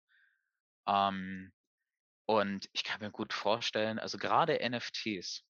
[0.86, 1.52] Ähm,
[2.28, 5.44] und ich kann mir gut vorstellen, also gerade NFTs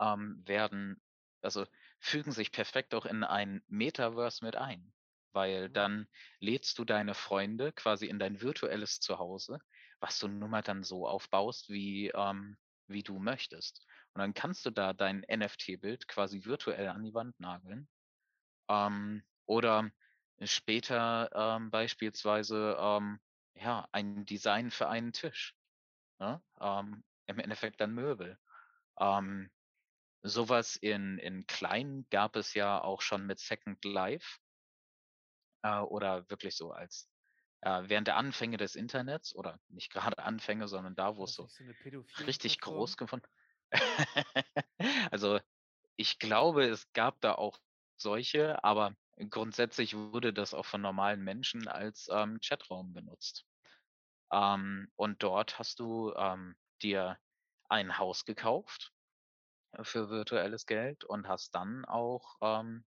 [0.00, 1.02] ähm, werden,
[1.42, 1.66] also
[2.00, 4.94] fügen sich perfekt auch in ein Metaverse mit ein,
[5.32, 5.70] weil Mhm.
[5.70, 6.08] dann
[6.40, 9.60] lädst du deine Freunde quasi in dein virtuelles Zuhause,
[10.00, 13.86] was du nun mal dann so aufbaust, wie, ähm, wie du möchtest.
[14.14, 17.88] Und dann kannst du da dein NFT-Bild quasi virtuell an die Wand nageln.
[18.68, 19.90] Ähm, oder
[20.42, 23.20] später ähm, beispielsweise ähm,
[23.60, 25.56] ja, ein Design für einen Tisch.
[26.20, 26.42] Ne?
[26.60, 28.38] Ähm, Im Endeffekt dann Möbel.
[29.00, 29.50] Ähm,
[30.22, 34.38] Sowas in in klein gab es ja auch schon mit Second Life,
[35.62, 37.10] äh, oder wirklich so als
[37.62, 41.48] äh, während der Anfänge des Internets oder nicht gerade Anfänge, sondern da, wo es so
[42.14, 43.22] so richtig groß geworden
[45.12, 45.40] Also,
[45.96, 47.58] ich glaube, es gab da auch
[47.98, 48.96] solche, aber
[49.30, 53.46] grundsätzlich wurde das auch von normalen Menschen als, ähm, Chatraum benutzt.
[54.32, 57.18] Ähm, und dort hast du ähm, dir
[57.68, 58.92] ein Haus gekauft
[59.72, 62.86] äh, für virtuelles Geld und hast dann auch ähm,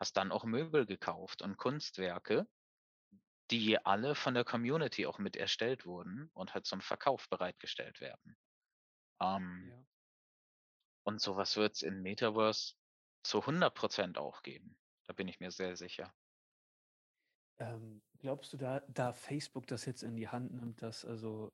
[0.00, 2.48] hast dann auch Möbel gekauft und Kunstwerke,
[3.50, 8.38] die alle von der Community auch mit erstellt wurden und halt zum Verkauf bereitgestellt werden.
[9.20, 9.84] Ähm, Ja.
[11.04, 12.76] und sowas wird es in Metaverse
[13.22, 14.78] zu 100% auch geben.
[15.04, 16.14] Da bin ich mir sehr sicher.
[17.60, 21.52] Ähm, glaubst du, da, da Facebook das jetzt in die Hand nimmt, dass also,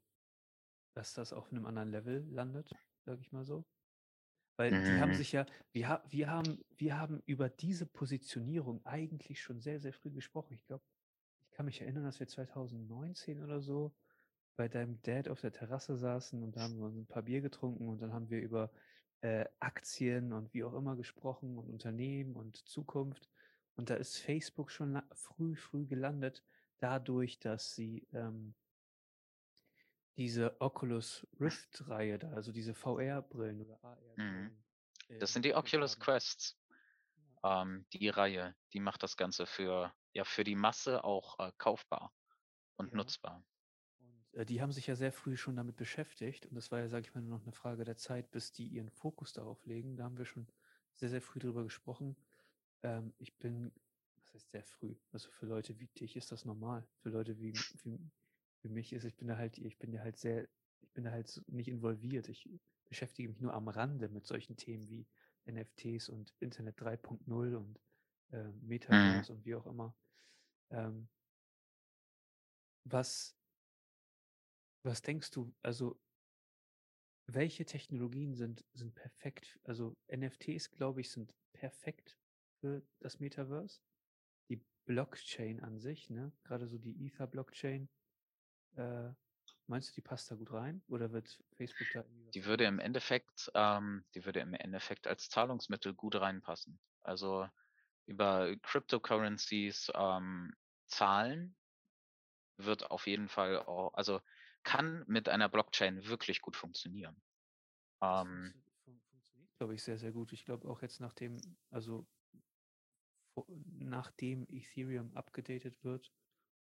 [0.94, 3.66] dass das auf einem anderen Level landet, sag ich mal so?
[4.58, 5.14] Weil die haben Mhm.
[5.14, 10.10] sich ja, wir, wir, haben, wir haben über diese Positionierung eigentlich schon sehr, sehr früh
[10.10, 10.54] gesprochen.
[10.54, 10.84] Ich glaube,
[11.50, 13.94] ich kann mich erinnern, dass wir 2019 oder so
[14.56, 17.42] bei deinem Dad auf der Terrasse saßen und da haben wir uns ein paar Bier
[17.42, 18.72] getrunken und dann haben wir über
[19.22, 23.30] äh, Aktien und wie auch immer gesprochen und Unternehmen und Zukunft.
[23.76, 26.44] Und da ist Facebook schon früh, früh gelandet,
[26.78, 28.54] dadurch, dass sie ähm,
[30.16, 33.84] diese Oculus Rift-Reihe da, also diese VR-Brillen oder
[34.16, 34.52] Mhm.
[34.54, 34.64] AR-Brillen
[35.08, 35.98] äh, Das sind die Oculus.
[35.98, 36.58] Quests.
[37.16, 37.38] Ja.
[37.44, 42.14] Ähm, die Reihe, die macht das Ganze für, ja, für die Masse auch äh, kaufbar
[42.76, 42.94] und Ja.
[42.94, 43.44] nutzbar.
[44.00, 46.46] Und äh, die haben sich ja sehr früh schon damit beschäftigt.
[46.46, 48.66] Und das war ja, sage ich mal, nur noch eine Frage der Zeit, bis die
[48.68, 49.96] ihren Fokus darauf legen.
[49.96, 50.48] Da haben wir schon
[50.94, 52.16] sehr, sehr früh drüber gesprochen.
[52.86, 53.72] Ähm, ich bin,
[54.14, 54.94] was heißt sehr früh?
[55.10, 56.86] Also für Leute wie dich ist das normal.
[57.02, 57.98] Für Leute wie, wie,
[58.62, 60.48] wie mich ist, ich bin da halt, ich bin da halt sehr,
[60.80, 62.28] ich bin da halt nicht involviert.
[62.28, 62.48] Ich
[62.84, 65.08] beschäftige mich nur am Rande mit solchen Themen wie
[65.46, 67.80] NFTs und Internet 3.0 und
[68.30, 68.52] äh,
[68.90, 69.26] Mhm.
[69.32, 69.96] Metaverse und wie auch immer.
[70.70, 71.08] Ähm,
[72.84, 73.34] was,
[74.84, 76.00] was denkst du, also
[77.28, 79.58] welche Technologien sind, sind perfekt?
[79.64, 82.18] Also NFTs, glaube ich, sind perfekt
[82.60, 83.82] für das Metaverse.
[84.50, 86.32] Die Blockchain an sich, ne?
[86.44, 87.90] Gerade so die Ether-Blockchain,
[88.76, 89.10] äh,
[89.66, 90.82] meinst du, die passt da gut rein?
[90.88, 92.78] Oder wird Facebook da irgendwie Die würde im?
[92.78, 96.80] Endeffekt, ähm, die würde im Endeffekt als Zahlungsmittel gut reinpassen.
[97.02, 97.48] Also
[98.06, 100.52] über Cryptocurrencies ähm,
[100.86, 101.56] zahlen
[102.58, 104.20] wird auf jeden Fall auch, also
[104.62, 107.22] kann mit einer Blockchain wirklich gut funktionieren.
[108.02, 110.32] Ähm, funktio fun funktioniert, glaube ich, sehr, sehr gut.
[110.32, 112.15] Ich glaube auch jetzt nachdem, also vo-
[113.78, 116.12] nachdem Ethereum abgedatet wird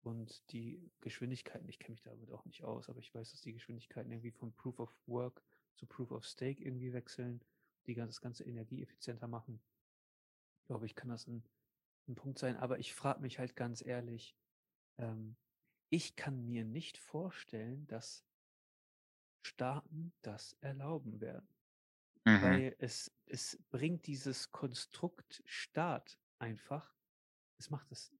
[0.02, 3.52] und die Geschwindigkeiten, ich kenne mich damit auch nicht aus, aber ich weiß, dass die
[3.52, 5.42] Geschwindigkeiten irgendwie von Proof of Work
[5.76, 7.40] zu Proof of Stake irgendwie wechseln,
[7.86, 9.60] die das ganze energieeffizienter machen.
[10.66, 11.44] Glaube ich, kann das ein,
[12.08, 12.56] ein Punkt sein.
[12.56, 14.36] Aber ich frage mich halt ganz ehrlich,
[14.98, 15.36] ähm,
[15.90, 18.24] ich kann mir nicht vorstellen, dass
[19.42, 21.48] Staaten das erlauben werden.
[22.24, 22.42] mhm.
[22.42, 26.94] Weil es, es bringt dieses Konstrukt Staat einfach,
[27.58, 28.14] es macht es,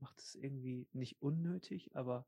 [0.00, 2.26] macht es irgendwie nicht unnötig, aber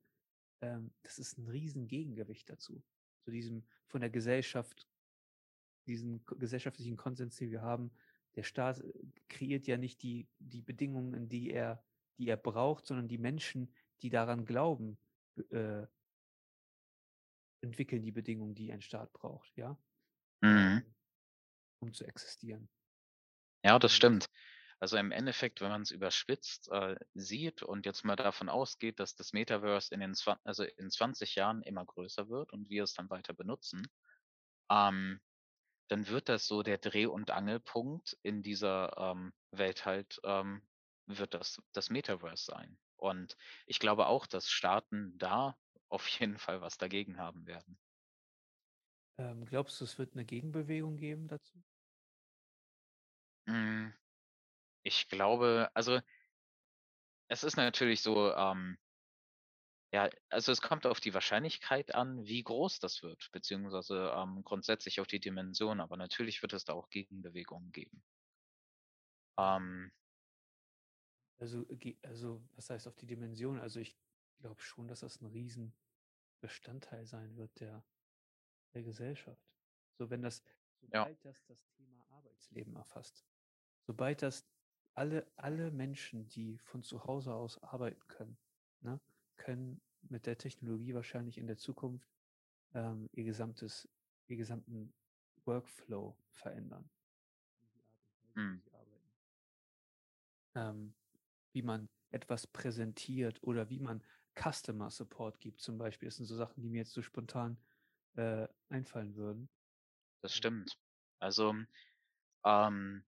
[0.60, 2.82] ähm, das ist ein riesen Gegengewicht dazu.
[3.24, 4.88] Zu diesem von der Gesellschaft,
[5.86, 7.90] diesen gesellschaftlichen Konsens, den wir haben.
[8.36, 8.92] Der Staat äh,
[9.28, 11.84] kreiert ja nicht die, die Bedingungen, die er,
[12.18, 14.98] die er braucht, sondern die Menschen, die daran glauben,
[15.50, 15.86] äh,
[17.62, 19.76] entwickeln die Bedingungen, die ein Staat braucht, ja,
[20.42, 20.82] Mhm.
[20.86, 20.94] ähm,
[21.80, 22.68] um zu existieren.
[23.64, 24.28] Ja, das stimmt.
[24.80, 29.14] Also im Endeffekt, wenn man es überspitzt äh, sieht und jetzt mal davon ausgeht, dass
[29.16, 33.10] das Metaverse in den also in 20 Jahren immer größer wird und wir es dann
[33.10, 33.88] weiter benutzen,
[34.70, 35.20] ähm,
[35.88, 40.68] dann wird das so der Dreh- und Angelpunkt in dieser ähm, Welt halt, ähm,
[41.06, 42.78] wird das das Metaverse sein.
[42.96, 43.36] Und
[43.66, 45.58] ich glaube auch, dass Staaten da
[45.90, 47.78] auf jeden Fall was dagegen haben werden.
[49.18, 51.62] ähm, glaubst du, es wird eine Gegenbewegung geben dazu?
[53.48, 53.92] Hm,
[54.86, 56.00] ich glaube also
[57.28, 58.78] es ist natürlich so, ähm
[59.92, 65.00] Ja, also es kommt auf die Wahrscheinlichkeit an, wie groß das wird, beziehungsweise, ähm, grundsätzlich
[65.00, 68.04] auf die Dimension, aber natürlich wird es da auch Gegenbewegungen geben.
[69.38, 69.92] Ähm,
[71.38, 71.66] Also,
[72.02, 73.58] also, was heißt auf die Dimension?
[73.60, 73.98] Also ich
[74.38, 77.84] glaube schon, dass das ein Riesenbestandteil sein wird der,
[78.74, 79.54] der Gesellschaft.
[79.98, 80.42] So, wenn das,
[80.92, 83.26] ja, sobald das das Thema Arbeitsleben erfasst,
[83.86, 84.48] sobald das
[84.96, 88.38] alle, alle Menschen, die von zu Hause aus arbeiten können,
[88.80, 88.98] ne,
[89.36, 92.08] können mit der Technologie wahrscheinlich in der Zukunft
[92.74, 93.88] ähm, ihr gesamtes,
[94.26, 94.94] ihr gesamten
[95.44, 96.88] Workflow verändern.
[98.34, 98.62] Mhm.
[100.54, 100.94] Ähm,
[101.52, 104.02] wie man etwas präsentiert oder wie man
[104.34, 106.08] Customer Support gibt zum Beispiel.
[106.08, 107.58] Das sind so Sachen, die mir jetzt so spontan
[108.14, 109.48] äh, einfallen würden.
[110.22, 110.78] das Ähm, stimmt.
[111.18, 111.54] Also,
[112.44, 113.04] ähm,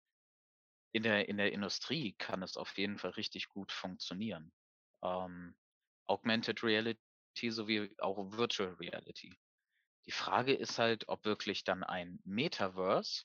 [0.92, 4.52] in der in der Industrie kann es auf jeden Fall richtig gut funktionieren.
[5.02, 5.54] Ähm,
[6.06, 9.36] Augmented Reality sowie auch Virtual Reality.
[10.06, 13.24] Die Frage ist halt, ob wirklich dann ein Metaverse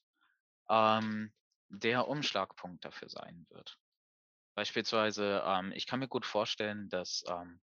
[0.69, 1.33] ähm,
[1.69, 3.79] der Umschlagpunkt dafür sein wird.
[4.53, 7.61] Beispielsweise, ähm, ich kann mir gut vorstellen, dass ähm,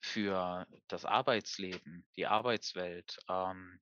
[0.00, 3.80] für das Arbeitsleben, die Arbeitswelt, ähm,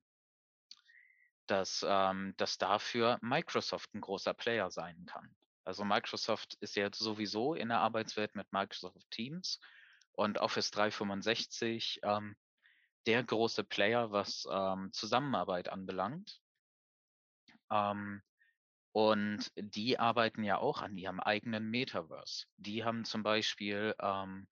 [1.47, 5.35] dass, ähm, dass dafür Microsoft ein großer Player sein kann.
[5.65, 9.59] Also Microsoft ist ja sowieso in der Arbeitswelt mit Microsoft Teams
[10.11, 12.35] und Office 365 ähm,
[13.05, 16.39] der große Player, was ähm, Zusammenarbeit anbelangt.
[17.71, 18.21] Ähm,
[18.91, 22.45] und die arbeiten ja auch an ihrem eigenen Metaverse.
[22.57, 24.47] Die haben zum Beispiel ähm,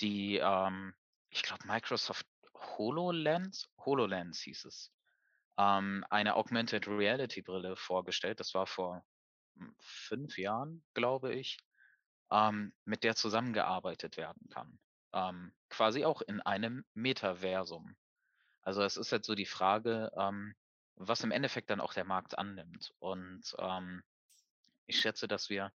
[0.00, 0.94] die, ähm,
[1.30, 4.92] ich glaube, Microsoft HoloLens, HoloLens hieß es,
[5.58, 8.38] ähm, eine Augmented Reality Brille vorgestellt.
[8.38, 9.04] Das war vor
[9.78, 11.58] fünf Jahren, glaube ich,
[12.30, 14.78] ähm, mit der zusammengearbeitet werden kann.
[15.12, 17.96] Ähm, quasi auch in einem Metaversum.
[18.62, 20.54] Also es ist jetzt so die Frage, ähm,
[20.96, 22.92] was im Endeffekt dann auch der Markt annimmt.
[22.98, 24.02] Und ähm,
[24.86, 25.72] ich schätze, dass wir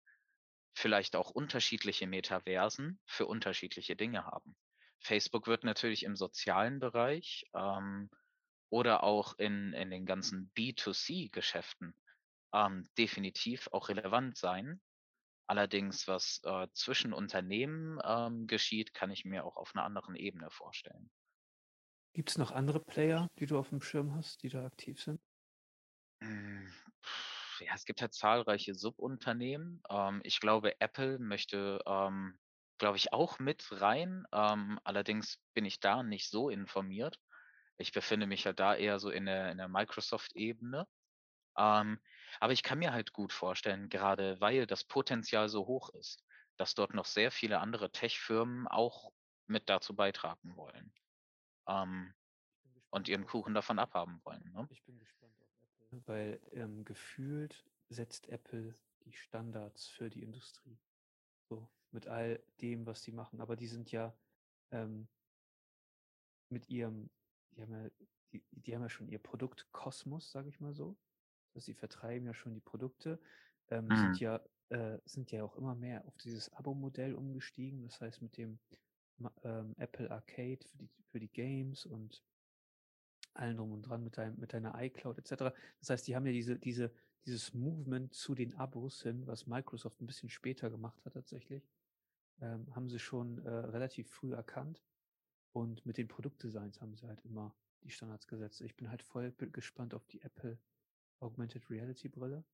[0.72, 4.56] vielleicht auch unterschiedliche Metaversen für unterschiedliche Dinge haben.
[5.00, 8.10] Facebook wird natürlich im sozialen Bereich ähm,
[8.68, 11.94] oder auch in, in den ganzen B2C-Geschäften
[12.52, 14.80] ähm, definitiv auch relevant sein.
[15.46, 20.48] Allerdings, was äh, zwischen Unternehmen ähm, geschieht, kann ich mir auch auf einer anderen Ebene
[20.50, 21.10] vorstellen.
[22.12, 25.20] Gibt es noch andere Player, die du auf dem Schirm hast, die da aktiv sind?
[26.22, 26.72] Hm,
[27.60, 29.82] ja, es gibt halt zahlreiche Subunternehmen.
[29.88, 32.38] Ähm, ich glaube, Apple möchte, ähm,
[32.78, 34.24] glaube ich, auch mit rein.
[34.32, 37.18] Ähm, allerdings bin ich da nicht so informiert.
[37.78, 40.86] Ich befinde mich halt da eher so in der, in der Microsoft-Ebene.
[42.38, 46.24] Aber ich kann mir halt gut vorstellen, gerade weil das Potenzial so hoch ist,
[46.56, 49.12] dass dort noch sehr viele andere Tech-Firmen auch
[49.46, 50.92] mit dazu beitragen wollen.
[51.66, 52.14] Ähm,
[52.90, 54.50] und ihren Kuchen davon abhaben wollen.
[54.52, 54.66] Ne?
[54.70, 60.78] Ich bin gespannt auf Apple, weil ähm, gefühlt setzt Apple die Standards für die Industrie.
[61.48, 63.40] So, mit all dem, was sie machen.
[63.40, 64.16] Aber die sind ja
[64.70, 65.08] ähm,
[66.48, 67.10] mit ihrem,
[67.52, 67.90] die haben ja,
[68.32, 70.96] die, die haben ja schon ihr Produkt Kosmos, sage ich mal so.
[71.54, 73.20] Also sie vertreiben ja schon die Produkte,
[73.68, 73.96] ähm, mhm.
[73.96, 77.82] sind ja äh, sind ja auch immer mehr auf dieses Abo-Modell umgestiegen.
[77.82, 78.58] Das heißt, mit dem
[79.42, 82.22] ähm, Apple Arcade für die, für die Games und
[83.34, 85.54] allen drum und dran mit, dein, mit deiner iCloud etc.
[85.80, 86.92] Das heißt, die haben ja diese, diese,
[87.26, 91.68] dieses Movement zu den Abos hin, was Microsoft ein bisschen später gemacht hat tatsächlich,
[92.40, 94.82] ähm, haben sie schon äh, relativ früh erkannt.
[95.52, 98.60] Und mit den Produktdesigns haben sie halt immer die Standards gesetzt.
[98.60, 100.58] Ich bin halt voll gespannt auf die Apple
[101.20, 102.44] Augmented Reality Brille.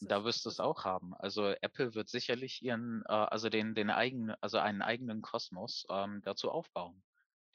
[0.00, 1.14] Da wirst du es auch haben.
[1.14, 6.22] Also Apple wird sicherlich ihren, äh, also den, den eigenen, also einen eigenen Kosmos ähm,
[6.24, 7.02] dazu aufbauen.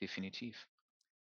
[0.02, 0.68] Definitiv.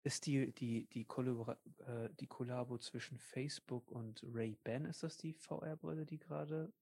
[0.03, 5.33] Ist die, die, die, Kollabora äh, die Kollabo zwischen Facebook und Ray-Ban, ist das die
[5.33, 6.73] VR-Brille, die gerade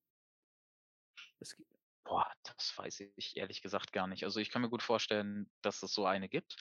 [2.03, 4.23] Boah, das weiß ich ehrlich gesagt gar nicht.
[4.23, 6.55] Also ich kann mir gut vorstellen, dass es so eine gibt,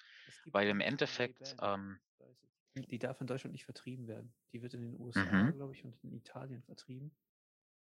[0.47, 1.99] weil im Endeffekt, ähm,
[2.75, 4.33] die darf in Deutschland nicht vertrieben werden.
[4.53, 5.55] Die wird in den USA, mhm.
[5.55, 7.11] glaube ich, und in Italien vertrieben.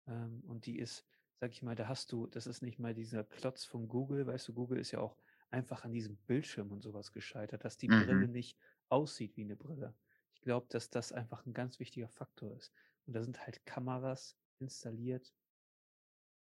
[0.06, 1.06] Ähm, und die ist,
[1.40, 4.48] sag ich mal, da hast du, das ist nicht mal dieser Klotz von Google, weißt
[4.48, 5.16] du, Google ist ja auch
[5.50, 8.04] einfach an diesem Bildschirm und sowas gescheitert, dass die mhm.
[8.04, 8.58] Brille nicht
[8.88, 9.94] aussieht wie eine Brille.
[10.34, 12.72] Ich glaube, dass das einfach ein ganz wichtiger Faktor ist.
[13.06, 15.34] Und da sind halt Kameras installiert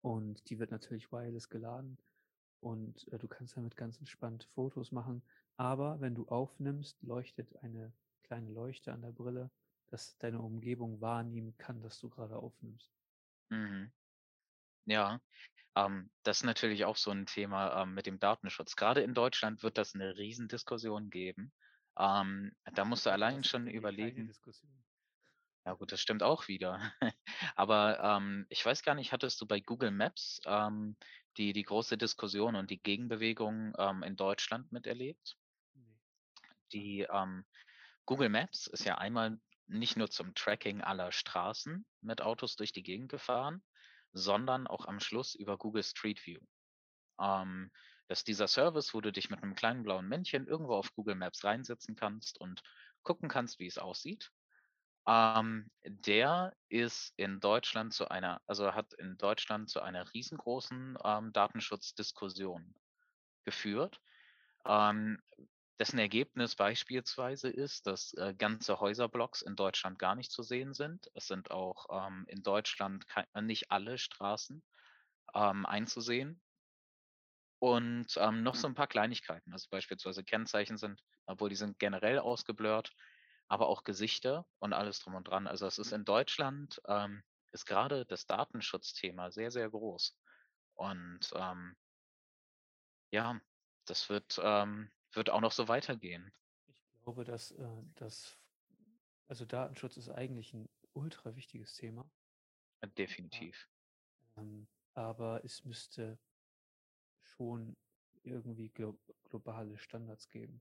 [0.01, 1.99] und die wird natürlich wireless geladen
[2.61, 5.23] und äh, du kannst damit ganz entspannt Fotos machen.
[5.57, 7.93] Aber wenn du aufnimmst, leuchtet eine
[8.27, 9.51] kleine Leuchte an der Brille,
[9.89, 12.93] dass deine Umgebung wahrnehmen kann, dass du gerade aufnimmst.
[13.51, 13.93] Mhm.
[14.87, 15.21] Ja,
[15.77, 18.77] ähm, das ist natürlich auch so ein Thema ähm, mit dem Datenschutz.
[18.77, 21.53] Gerade in Deutschland wird das eine Riesendiskussion geben.
[21.99, 24.33] Ähm, da musst du allein schon überlegen.
[25.67, 26.93] Ja gut, das stimmt auch wieder.
[27.57, 30.97] Aber ähm, ich weiß gar nicht, hattest du bei Google Maps ähm,
[31.37, 35.37] die, die große Diskussion und die Gegenbewegung ähm, in Deutschland miterlebt?
[35.75, 35.99] Nee.
[36.73, 37.45] Die ähm,
[38.07, 42.85] Google Maps ist ja einmal nicht nur zum Tracking aller Straßen mit Autos durch die
[42.85, 43.63] Gegend gefahren,
[44.13, 46.41] sondern auch am Schluss über Google Street View.
[47.21, 47.71] Ähm,
[48.09, 51.45] ist dieser Service, wo du dich mit einem kleinen blauen Männchen irgendwo auf Google Maps
[51.45, 52.63] reinsetzen kannst und
[53.03, 54.31] gucken kannst, wie es aussieht.
[55.09, 61.33] Ähm, der ist in Deutschland zu einer, also hat in Deutschland zu einer riesengroßen ähm,
[61.33, 62.75] Datenschutzdiskussion
[63.45, 64.01] geführt.
[65.79, 71.11] Dessen Ergebnis beispielsweise ist, dass äh, ganze Häuserblocks in Deutschland gar nicht zu sehen sind.
[71.15, 73.05] Es sind auch ähm, in Deutschland
[73.41, 74.63] nicht alle Straßen
[75.35, 76.41] ähm, einzusehen.
[77.59, 82.19] Und ähm, noch so ein paar Kleinigkeiten, also beispielsweise Kennzeichen sind obwohl die sind generell
[82.19, 82.95] ausgeblurrt,
[83.49, 85.47] aber auch Gesichter und alles drum und dran.
[85.47, 87.23] Also es ist in Deutschland, ähm,
[87.53, 90.19] ist gerade das Datenschutzthema sehr, sehr groß.
[90.75, 91.77] Und ähm,
[93.11, 93.41] ja,
[93.87, 96.33] das wird, ähm, wird auch noch so weitergehen.
[96.95, 98.39] Ich glaube, dass äh, das,
[99.29, 102.09] also Datenschutz ist eigentlich ein ultra wichtiges Thema.
[102.81, 103.69] Äh, definitiv.
[104.37, 106.19] Ähm, aber es müsste
[107.23, 107.77] schon
[108.23, 110.61] irgendwie glo globale Standards geben.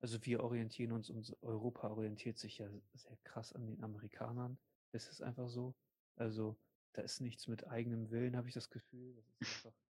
[0.00, 4.58] Also wir orientieren uns, uns Europa orientiert sich ja sehr krass an den Amerikanern.
[4.92, 5.74] Es ist einfach so.
[6.16, 6.56] Also
[6.92, 9.14] da ist nichts mit eigenem Willen, habe ich das Gefühl.
[9.14, 9.85] Das ist einfach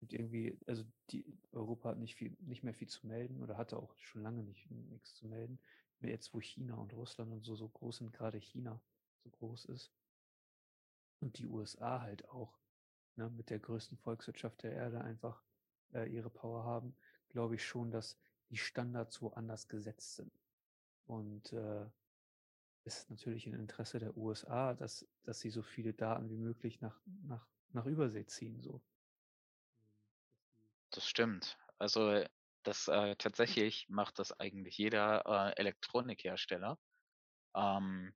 [0.00, 3.76] mit irgendwie, also die Europa hat nicht viel, nicht mehr viel zu melden oder hatte
[3.76, 5.58] auch schon lange nicht nichts zu melden.
[6.00, 8.80] Jetzt, wo China und Russland und so so groß sind, gerade China
[9.22, 9.92] so groß ist
[11.20, 12.58] und die USA halt auch
[13.16, 15.42] ne, mit der größten Volkswirtschaft der Erde einfach
[15.92, 16.96] äh, ihre Power haben,
[17.28, 20.32] glaube ich schon, dass die Standards woanders gesetzt sind.
[21.04, 21.86] Und äh,
[22.84, 26.80] es ist natürlich ein Interesse der USA, dass, dass sie so viele Daten wie möglich
[26.80, 28.60] nach, nach, nach Übersee ziehen.
[28.62, 28.80] So.
[30.90, 31.56] Das stimmt.
[31.78, 32.24] Also
[32.62, 36.78] das äh, tatsächlich macht das eigentlich jeder äh, Elektronikhersteller.
[37.54, 38.14] Ähm,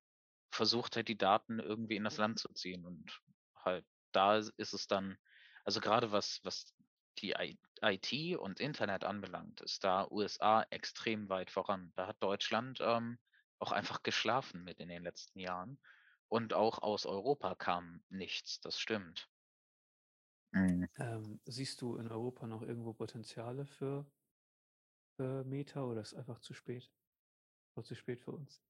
[0.51, 3.21] versucht halt die Daten irgendwie in das Land zu ziehen und
[3.57, 5.19] halt da ist es dann,
[5.65, 6.73] also gerade was, was
[7.19, 7.35] die
[7.83, 11.93] IT und Internet anbelangt, ist da USA extrem weit voran.
[11.97, 13.19] Da hat Deutschland ähm,
[13.59, 15.81] auch einfach geschlafen mit in den letzten Jahren.
[16.29, 19.29] Und auch aus Europa kam nichts, das stimmt.
[20.55, 20.87] Mhm.
[20.99, 24.11] Ähm, siehst du in Europa noch irgendwo Potenziale für,
[25.17, 26.93] für Meta oder ist einfach zu spät?
[27.77, 28.65] Oder zu spät für uns?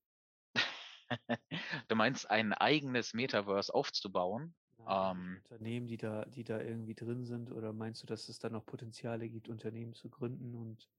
[1.88, 4.54] du meinst ein eigenes Metaverse aufzubauen?
[4.86, 8.48] Ähm, Unternehmen, die da, die da irgendwie drin sind, oder meinst du, dass es da
[8.50, 10.54] noch Potenziale gibt, Unternehmen zu gründen?
[10.54, 10.90] Und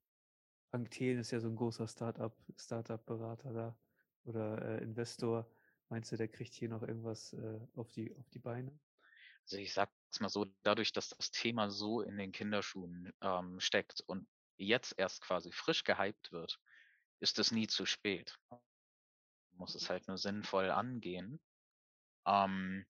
[0.71, 3.79] Frank Thelen ist ja so ein großer Startup, Startup-Berater da
[4.25, 5.51] oder äh, Investor.
[5.89, 8.79] Meinst du, der kriegt hier noch irgendwas äh, auf, die, auf die Beine?
[9.46, 14.02] Also ich sag's mal so, dadurch, dass das Thema so in den Kinderschuhen ähm, steckt
[14.02, 14.28] und
[14.58, 16.60] jetzt erst quasi frisch gehypt wird,
[17.20, 18.39] ist es nie zu spät.
[18.50, 18.62] Man
[19.58, 21.41] muss es halt nur sinnvoll angehen.
[22.28, 22.86] Ähm,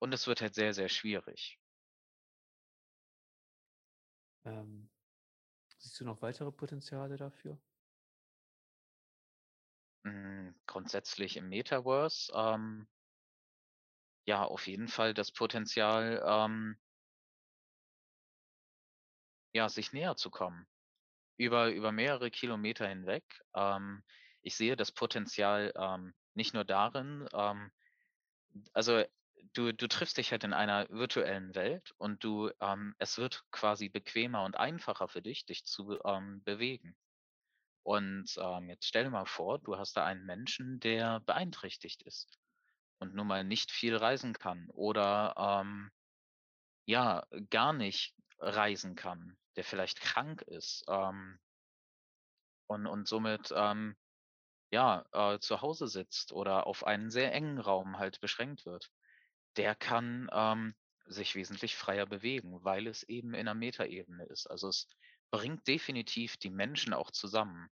[0.00, 1.60] und es wird halt sehr, sehr schwierig.
[4.46, 4.88] Ähm,
[5.78, 7.60] siehst du noch weitere Potenziale dafür?
[10.04, 12.86] Hm, grundsätzlich im Metaverse, ähm,
[14.26, 16.78] ja, auf jeden Fall das Potenzial, ähm,
[19.52, 20.66] ja, sich näher zu kommen.
[21.36, 23.24] Über, über mehrere Kilometer hinweg.
[23.54, 24.04] Ähm,
[24.42, 27.72] ich sehe das Potenzial ähm, nicht nur darin, ähm,
[28.72, 29.04] also
[29.52, 33.88] du, du triffst dich halt in einer virtuellen Welt und du, ähm, es wird quasi
[33.88, 36.96] bequemer und einfacher für dich, dich zu ähm, bewegen.
[37.82, 42.38] Und ähm, jetzt stell dir mal vor, du hast da einen Menschen, der beeinträchtigt ist
[42.98, 45.90] und nun mal nicht viel reisen kann oder ähm,
[46.86, 51.38] ja, gar nicht reisen kann, der vielleicht krank ist ähm,
[52.66, 53.96] und, und somit ähm,
[54.70, 58.90] ja, äh, zu Hause sitzt oder auf einen sehr engen Raum halt beschränkt wird
[59.56, 60.74] der kann ähm,
[61.06, 64.46] sich wesentlich freier bewegen, weil es eben in der Metaebene ist.
[64.46, 64.88] Also es
[65.30, 67.68] bringt definitiv die Menschen auch zusammen.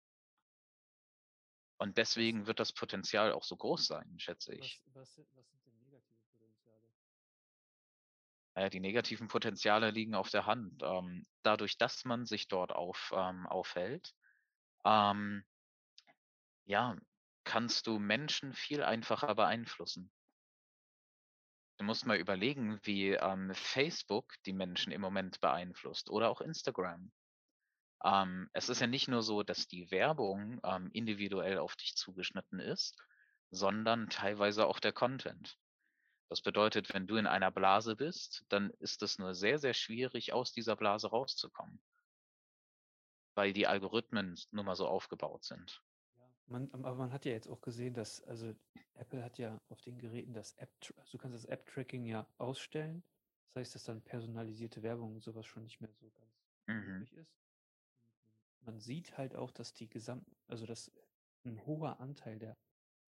[1.82, 4.80] Und deswegen wird das Potenzial auch so groß sein, schätze ich.
[4.92, 6.78] Was, was, was sind denn negative Potenziale?
[8.54, 10.80] Naja, die negativen Potenziale liegen auf der Hand.
[10.84, 14.14] Ähm, dadurch, dass man sich dort auf, ähm, aufhält,
[14.84, 15.44] ähm,
[16.66, 16.96] ja,
[17.42, 20.12] kannst du Menschen viel einfacher beeinflussen.
[21.78, 27.10] Du musst mal überlegen, wie ähm, Facebook die Menschen im Moment beeinflusst oder auch Instagram.
[28.04, 32.58] Ähm, es ist ja nicht nur so, dass die Werbung ähm, individuell auf dich zugeschnitten
[32.58, 33.00] ist,
[33.50, 35.58] sondern teilweise auch der Content.
[36.28, 40.32] Das bedeutet, wenn du in einer Blase bist, dann ist es nur sehr, sehr schwierig,
[40.32, 41.80] aus dieser Blase rauszukommen,
[43.34, 45.82] weil die Algorithmen nun mal so aufgebaut sind.
[46.46, 48.54] Man, aber man hat ja jetzt auch gesehen, dass, also
[48.94, 53.02] Apple hat ja auf den Geräten das App, also du kannst das App-Tracking ja ausstellen.
[53.48, 56.32] Das heißt, dass dann personalisierte Werbung und sowas schon nicht mehr so ganz
[56.66, 56.98] mhm.
[56.98, 57.41] möglich ist.
[58.64, 60.92] Man sieht halt auch, dass die gesamten, also dass
[61.44, 62.56] ein hoher Anteil der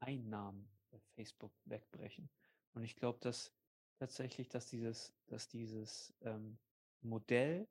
[0.01, 2.29] Einnahmen bei Facebook wegbrechen.
[2.73, 3.53] Und ich glaube, dass
[3.99, 6.59] tatsächlich, dass dieses, dass dieses ähm,
[7.01, 7.69] Modell,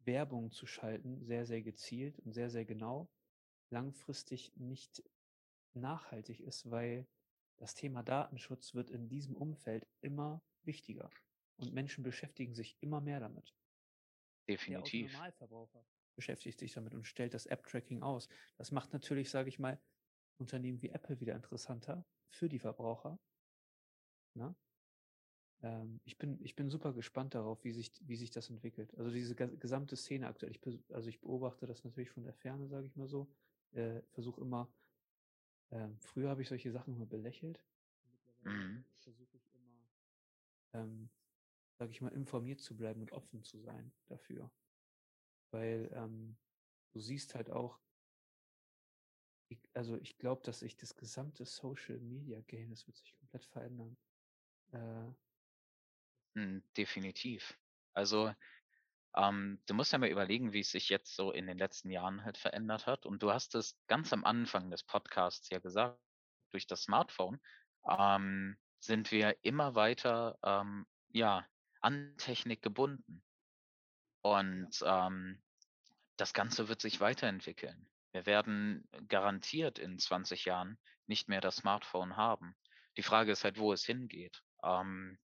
[0.00, 3.08] Werbung zu schalten, sehr, sehr gezielt und sehr, sehr genau
[3.70, 5.02] langfristig nicht
[5.74, 7.06] nachhaltig ist, weil
[7.56, 11.10] das Thema Datenschutz wird in diesem Umfeld immer wichtiger
[11.56, 13.54] und Menschen beschäftigen sich immer mehr damit.
[14.48, 15.12] Definitiv.
[15.12, 15.84] Normalverbraucher
[16.16, 18.28] beschäftigt sich damit und stellt das App-Tracking aus.
[18.56, 19.80] Das macht natürlich, sage ich mal,
[20.38, 23.18] Unternehmen wie Apple wieder interessanter für die Verbraucher.
[24.34, 24.54] Ne?
[25.62, 28.94] Ähm, ich, bin, ich bin super gespannt darauf, wie sich, wie sich das entwickelt.
[28.98, 30.52] Also diese gesamte Szene aktuell.
[30.52, 30.60] Ich,
[30.92, 33.28] also ich beobachte das natürlich von der Ferne, sage ich mal so.
[33.72, 34.72] Äh, Versuche immer,
[35.70, 37.62] äh, früher habe ich solche Sachen immer belächelt.
[38.42, 38.84] Mhm.
[38.98, 39.90] versuche ich immer,
[40.72, 41.10] ähm,
[41.78, 44.50] sage ich mal, informiert zu bleiben und offen zu sein dafür.
[45.50, 46.38] Weil ähm,
[46.92, 47.80] du siehst halt auch,
[49.48, 53.44] ich, also ich glaube, dass sich das gesamte Social Media Game, das wird sich komplett
[53.46, 53.96] verändern.
[54.72, 55.12] Äh,
[56.34, 57.58] hm, definitiv.
[57.94, 58.32] Also,
[59.16, 62.24] ähm, du musst ja mal überlegen, wie es sich jetzt so in den letzten Jahren
[62.24, 63.06] halt verändert hat.
[63.06, 66.00] Und du hast es ganz am Anfang des Podcasts ja gesagt,
[66.52, 67.40] durch das Smartphone
[67.88, 71.48] ähm, sind wir immer weiter ähm, ja,
[71.82, 73.24] an Technik gebunden.
[74.34, 75.40] Und ähm,
[76.16, 77.88] das Ganze wird sich weiterentwickeln.
[78.12, 82.56] Wir werden garantiert in 20 Jahren nicht mehr das Smartphone haben.
[82.96, 84.42] Die Frage ist halt, wo es hingeht.
[84.64, 85.18] Ähm,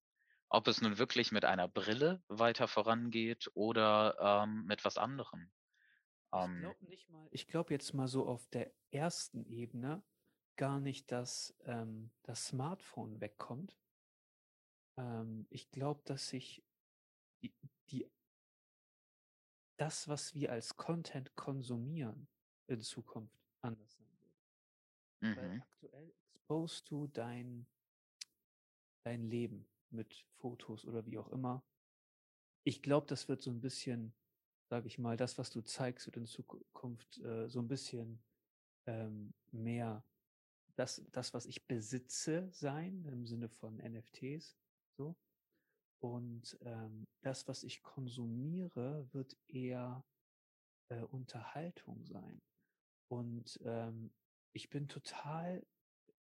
[0.49, 5.51] ob es nun wirklich mit einer Brille weiter vorangeht oder ähm, mit was anderem.
[6.33, 10.03] Ich ähm glaube nicht mal, ich glaube jetzt mal so auf der ersten Ebene
[10.57, 13.75] gar nicht, dass ähm, das Smartphone wegkommt.
[14.99, 16.63] Ähm, ich glaube, dass sich
[17.43, 17.55] die,
[17.91, 18.11] die
[19.83, 22.29] das, was wir als Content konsumieren,
[22.69, 25.37] in Zukunft anders sein wird.
[25.37, 25.63] Weil Mhm.
[25.63, 27.67] aktuell exposed du dein,
[29.03, 31.65] dein Leben mit Fotos oder wie auch immer.
[32.63, 34.15] Ich glaube, das wird so ein bisschen,
[34.71, 38.23] sage ich mal, das, was du zeigst, wird in Zukunft äh, so ein bisschen
[38.87, 40.05] ähm, mehr
[40.77, 44.57] das, das, was ich besitze, sein, im Sinne von NFTs.
[44.97, 45.17] So.
[46.03, 50.05] Und ähm, das, was ich konsumiere, wird eher
[50.89, 52.43] äh, Unterhaltung sein.
[53.09, 54.13] Und ähm,
[54.53, 55.65] ich bin total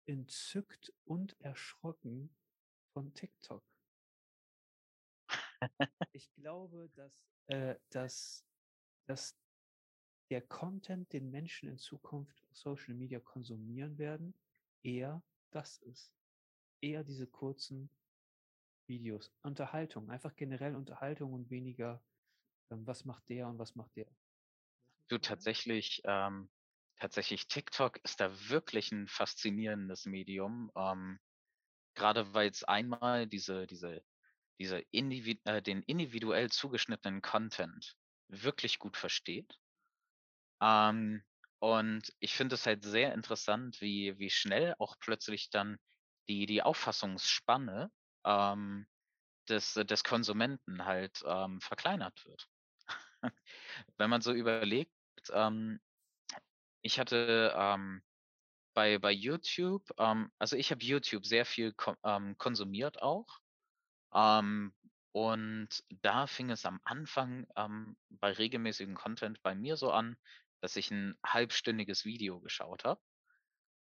[0.06, 2.34] entzückt und erschrocken
[2.94, 3.64] von TikTok.
[6.14, 8.46] Ich glaube, dass, äh, dass,
[9.08, 9.36] dass
[10.30, 14.34] der Content, den Menschen in Zukunft auf Social Media konsumieren werden,
[14.84, 15.22] eher
[15.52, 16.14] das ist.
[16.80, 17.90] Eher diese kurzen
[18.88, 19.32] Videos.
[19.42, 22.04] Unterhaltung, einfach generell Unterhaltung und weniger,
[22.72, 24.08] ähm, was macht der und was macht der.
[25.08, 26.50] Du tatsächlich, ähm,
[26.98, 30.72] tatsächlich TikTok ist da wirklich ein faszinierendes Medium.
[30.76, 31.20] Ähm,
[31.96, 34.04] gerade weil es einmal diese, diese,
[34.60, 37.96] diese individ äh, den individuell zugeschnittenen Content
[38.28, 39.58] wirklich gut versteht.
[40.62, 41.24] Ähm,
[41.60, 45.78] und ich finde es halt sehr interessant, wie, wie schnell auch plötzlich dann
[46.28, 47.92] die, die Auffassungsspanne
[48.26, 48.88] ähm,
[49.48, 52.50] des, des Konsumenten halt ähm, verkleinert wird.
[53.98, 54.92] Wenn man so überlegt,
[55.32, 55.80] ähm,
[56.82, 58.04] ich hatte ähm,
[58.74, 63.40] bei, bei YouTube, ähm, also ich habe YouTube sehr viel ko ähm, konsumiert auch.
[65.12, 67.46] Und da fing es am Anfang
[68.10, 70.16] bei regelmäßigem Content bei mir so an,
[70.62, 73.02] dass ich ein halbstündiges Video geschaut habe.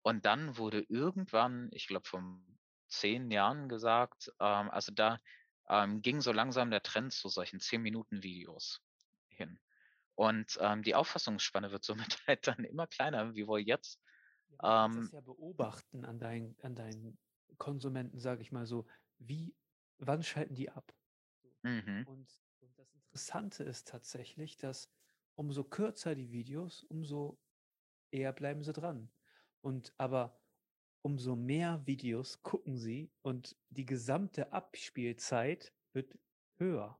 [0.02, 2.22] Und dann wurde irgendwann, ich glaube vor
[2.90, 5.20] zehn Jahren gesagt, ähm, also da
[5.70, 8.82] ähm, ging so langsam der Trend zu solchen zehn Minuten Videos
[9.30, 9.60] hin.
[10.16, 14.02] Und ähm, die Auffassungsspanne wird somit halt dann immer kleiner, wie wohl jetzt.
[14.50, 17.18] Ja, du kannst das ähm ja beobachten an deinen, an deinen
[17.58, 18.86] Konsumenten, sage ich mal so.
[19.18, 19.56] Wie,
[20.00, 20.94] wann schalten die ab?
[21.64, 22.06] Mhm.
[22.08, 24.92] Und, und das Interessante ist tatsächlich, dass
[25.36, 27.40] umso kürzer die Videos, umso
[28.12, 29.12] eher bleiben sie dran.
[29.62, 30.40] Und aber
[31.02, 36.18] umso mehr Videos gucken sie und die gesamte Abspielzeit wird
[36.58, 37.00] höher.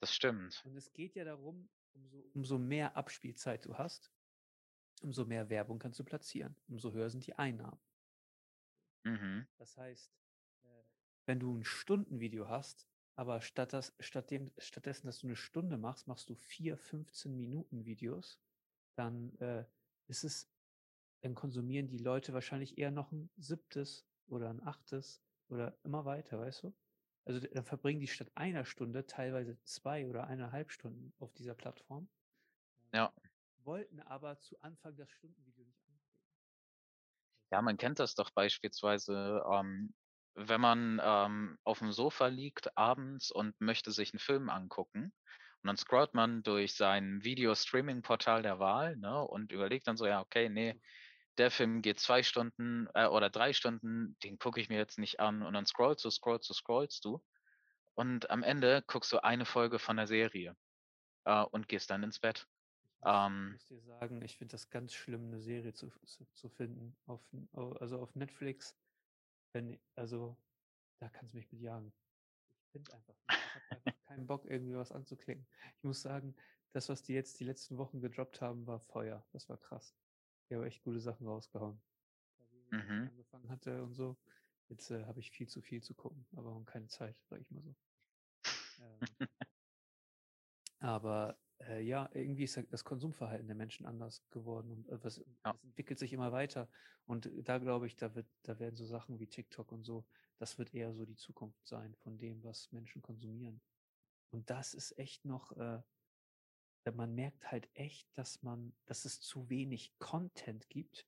[0.00, 0.62] Das stimmt.
[0.64, 4.12] Und es geht ja darum, umso, umso mehr Abspielzeit du hast,
[5.02, 7.80] umso mehr Werbung kannst du platzieren, umso höher sind die Einnahmen.
[9.04, 9.46] Mhm.
[9.58, 10.12] Das heißt,
[10.64, 10.84] äh,
[11.26, 15.76] wenn du ein Stundenvideo hast, aber statt das, statt dem, stattdessen, dass du eine Stunde
[15.78, 18.40] machst, machst du vier 15 Minuten Videos,
[18.96, 19.64] dann äh,
[20.06, 20.50] ist es,
[21.24, 26.38] dann konsumieren die Leute wahrscheinlich eher noch ein siebtes oder ein achtes oder immer weiter,
[26.38, 26.76] weißt du?
[27.24, 32.10] Also dann verbringen die statt einer Stunde teilweise zwei oder eineinhalb Stunden auf dieser Plattform.
[32.92, 33.10] Ja.
[33.62, 36.20] Wollten aber zu Anfang das Stundenvideo nicht anklicken.
[37.50, 39.94] Ja, man kennt das doch beispielsweise, ähm,
[40.34, 45.14] wenn man ähm, auf dem Sofa liegt abends und möchte sich einen Film angucken.
[45.62, 50.20] Und dann scrollt man durch sein Video-Streaming-Portal der Wahl ne, und überlegt dann so, ja,
[50.20, 50.78] okay, nee,
[51.38, 55.20] der Film geht zwei Stunden äh, oder drei Stunden, den gucke ich mir jetzt nicht
[55.20, 55.42] an.
[55.42, 57.22] Und dann scrollst du, scrollst du, scrollst du.
[57.94, 60.56] Und am Ende guckst du eine Folge von der Serie.
[61.24, 62.48] äh, und gehst dann ins Bett.
[63.00, 66.26] Ich muss, Ähm, muss dir sagen, ich finde das ganz schlimm, eine Serie zu, zu,
[66.34, 66.96] zu finden.
[67.06, 67.22] Auf,
[67.80, 68.76] also auf Netflix,
[69.52, 70.38] wenn, also
[71.00, 71.94] da kannst du mich mit jagen.
[72.66, 73.16] Ich finde einfach.
[73.46, 75.46] Ich habe einfach keinen Bock, irgendwie was anzuklicken.
[75.78, 76.36] Ich muss sagen,
[76.72, 79.26] das, was die jetzt die letzten Wochen gedroppt haben, war Feuer.
[79.32, 79.96] Das war krass.
[80.48, 81.80] Die haben echt gute Sachen rausgehauen.
[82.70, 83.08] Mhm.
[83.08, 84.16] angefangen hatte und so.
[84.68, 87.50] Jetzt äh, habe ich viel zu viel zu gucken, aber auch keine Zeit, sag ich
[87.50, 87.74] mal so.
[88.80, 89.00] Ähm,
[90.80, 95.54] aber äh, ja, irgendwie ist das Konsumverhalten der Menschen anders geworden und äh, was, Ja.
[95.62, 96.68] entwickelt sich immer weiter.
[97.06, 100.06] Und da glaube ich, da wird, da werden so Sachen wie TikTok und so,
[100.38, 103.60] das wird eher so die Zukunft sein von dem, was Menschen konsumieren.
[104.30, 105.82] Und das ist echt noch, äh, äh,
[106.92, 111.06] man merkt halt echt, dass man, dass es zu wenig Content gibt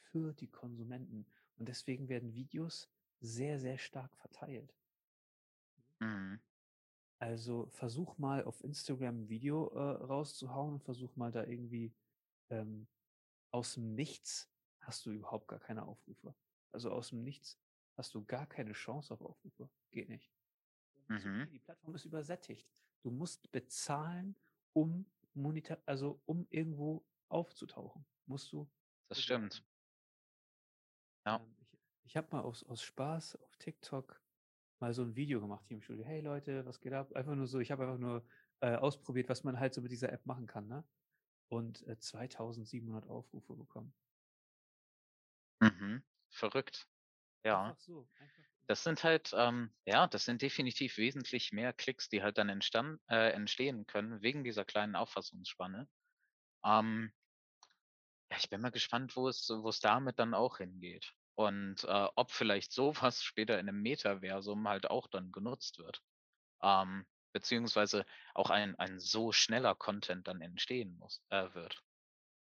[0.00, 1.26] für die Konsumenten.
[1.56, 4.74] Und deswegen werden Videos sehr, sehr stark verteilt.
[6.00, 6.40] Mhm.
[7.18, 11.94] Also versuch mal auf Instagram ein Video äh, rauszuhauen und versuch mal da irgendwie
[12.50, 12.86] ähm,
[13.50, 14.50] aus dem Nichts
[14.80, 16.34] hast du überhaupt gar keine Aufrufe.
[16.72, 17.58] Also aus dem Nichts
[17.96, 19.70] hast du gar keine Chance auf Aufrufe.
[19.90, 20.32] Geht nicht.
[21.08, 21.48] Mhm.
[21.50, 22.68] Die Plattform ist übersättigt.
[23.02, 24.36] Du musst bezahlen,
[24.74, 28.04] um monetar, also um irgendwo aufzutauchen.
[28.26, 28.70] Musst du
[29.08, 29.64] Das stimmt.
[31.26, 31.36] Ja.
[31.36, 34.20] Ähm, ich ich habe mal aus, aus Spaß auf TikTok
[34.78, 36.04] mal so ein Video gemacht hier im Studio.
[36.04, 37.12] Hey Leute, was geht ab?
[37.14, 38.26] Einfach nur so, ich habe einfach nur
[38.60, 40.84] äh, ausprobiert, was man halt so mit dieser App machen kann, ne?
[41.48, 43.94] Und äh, 2700 Aufrufe bekommen.
[45.60, 46.02] Mhm.
[46.28, 46.88] Verrückt.
[47.44, 47.62] Ja.
[47.64, 48.08] Einfach so.
[48.18, 52.48] Einfach, Das sind halt, ähm, ja, das sind definitiv wesentlich mehr Klicks, die halt dann
[52.48, 55.88] entstand, äh, entstehen können, wegen dieser kleinen Auffassungsspanne.
[56.64, 57.12] Ähm,
[58.30, 61.14] ja, ich bin mal gespannt, wo es, wo es damit dann auch hingeht.
[61.36, 66.02] Und äh, ob vielleicht sowas später in einem Metaversum halt auch dann genutzt wird.
[66.62, 71.82] Ähm, beziehungsweise auch ein, ein so schneller Content dann entstehen muss, äh, wird.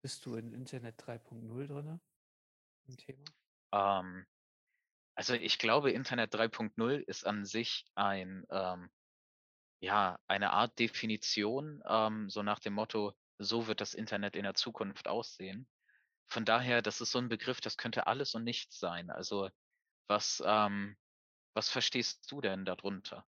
[0.01, 2.01] bist du in Internet 3.0 drin
[2.87, 3.33] im Thema?
[3.73, 4.27] Ähm,
[5.15, 8.89] also ich glaube, Internet 3.0 ist an sich ein, ähm,
[9.81, 14.53] ja, eine Art Definition, ähm, so nach dem Motto, so wird das Internet in der
[14.53, 15.67] Zukunft aussehen.
[16.27, 19.09] Von daher, das ist so ein Begriff, das könnte alles und nichts sein.
[19.09, 19.49] Also
[20.07, 20.97] was, ähm,
[21.53, 23.25] was verstehst du denn darunter?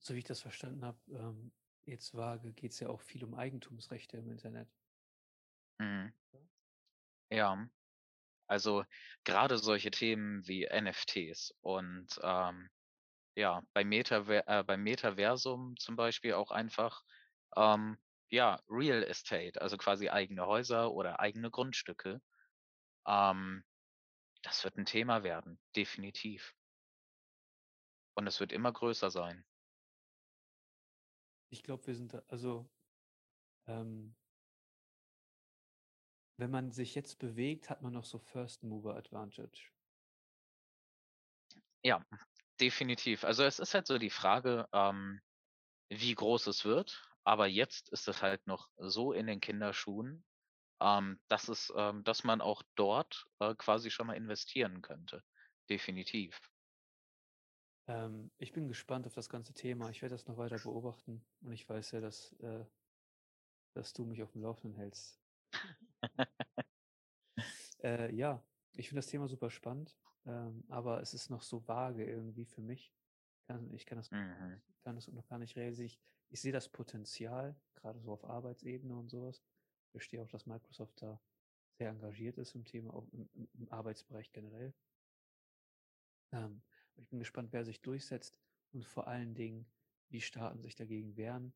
[0.00, 1.52] So wie ich das verstanden habe, ähm,
[1.84, 4.68] jetzt vage, geht es ja auch viel um Eigentumsrechte im Internet.
[5.78, 6.12] Mhm.
[7.30, 7.68] Ja,
[8.48, 8.84] also
[9.24, 12.68] gerade solche Themen wie NFTs und ähm,
[13.36, 17.02] ja, bei Metaver äh, beim Metaversum zum Beispiel auch einfach
[17.56, 17.98] ähm,
[18.30, 22.20] ja, Real Estate, also quasi eigene Häuser oder eigene Grundstücke.
[23.06, 23.64] Ähm,
[24.42, 26.54] das wird ein Thema werden, definitiv.
[28.14, 29.44] Und es wird immer größer sein.
[31.50, 32.68] Ich glaube, wir sind da, also
[33.66, 34.14] ähm,
[36.38, 39.70] wenn man sich jetzt bewegt, hat man noch so First Mover Advantage.
[41.82, 42.04] Ja,
[42.60, 43.24] definitiv.
[43.24, 45.20] Also es ist halt so die Frage, ähm,
[45.90, 47.04] wie groß es wird.
[47.24, 50.24] Aber jetzt ist es halt noch so in den Kinderschuhen,
[50.80, 55.22] ähm, dass es, ähm, dass man auch dort äh, quasi schon mal investieren könnte.
[55.68, 56.40] Definitiv.
[57.86, 59.90] Ähm, ich bin gespannt auf das ganze Thema.
[59.90, 62.64] Ich werde das noch weiter beobachten und ich weiß ja, dass, äh,
[63.74, 65.20] dass du mich auf dem Laufenden hältst.
[67.82, 68.42] Äh, ja,
[68.74, 69.96] ich finde das Thema super spannend,
[70.26, 72.92] ähm, aber es ist noch so vage irgendwie für mich.
[73.46, 74.60] Kann, ich kann das, Mhm.
[74.84, 75.86] kann das noch gar nicht realisieren.
[75.86, 79.42] Ich, ich sehe das Potenzial, gerade so auf Arbeitsebene und sowas.
[79.86, 81.20] Ich verstehe auch, dass Microsoft da
[81.78, 84.74] sehr engagiert ist im Thema, auch im, im, Arbeitsbereich generell.
[86.32, 86.62] Ähm,
[86.96, 88.38] ich bin gespannt, wer sich durchsetzt
[88.72, 89.66] und vor allen Dingen,
[90.10, 91.54] wie Staaten sich dagegen wehren.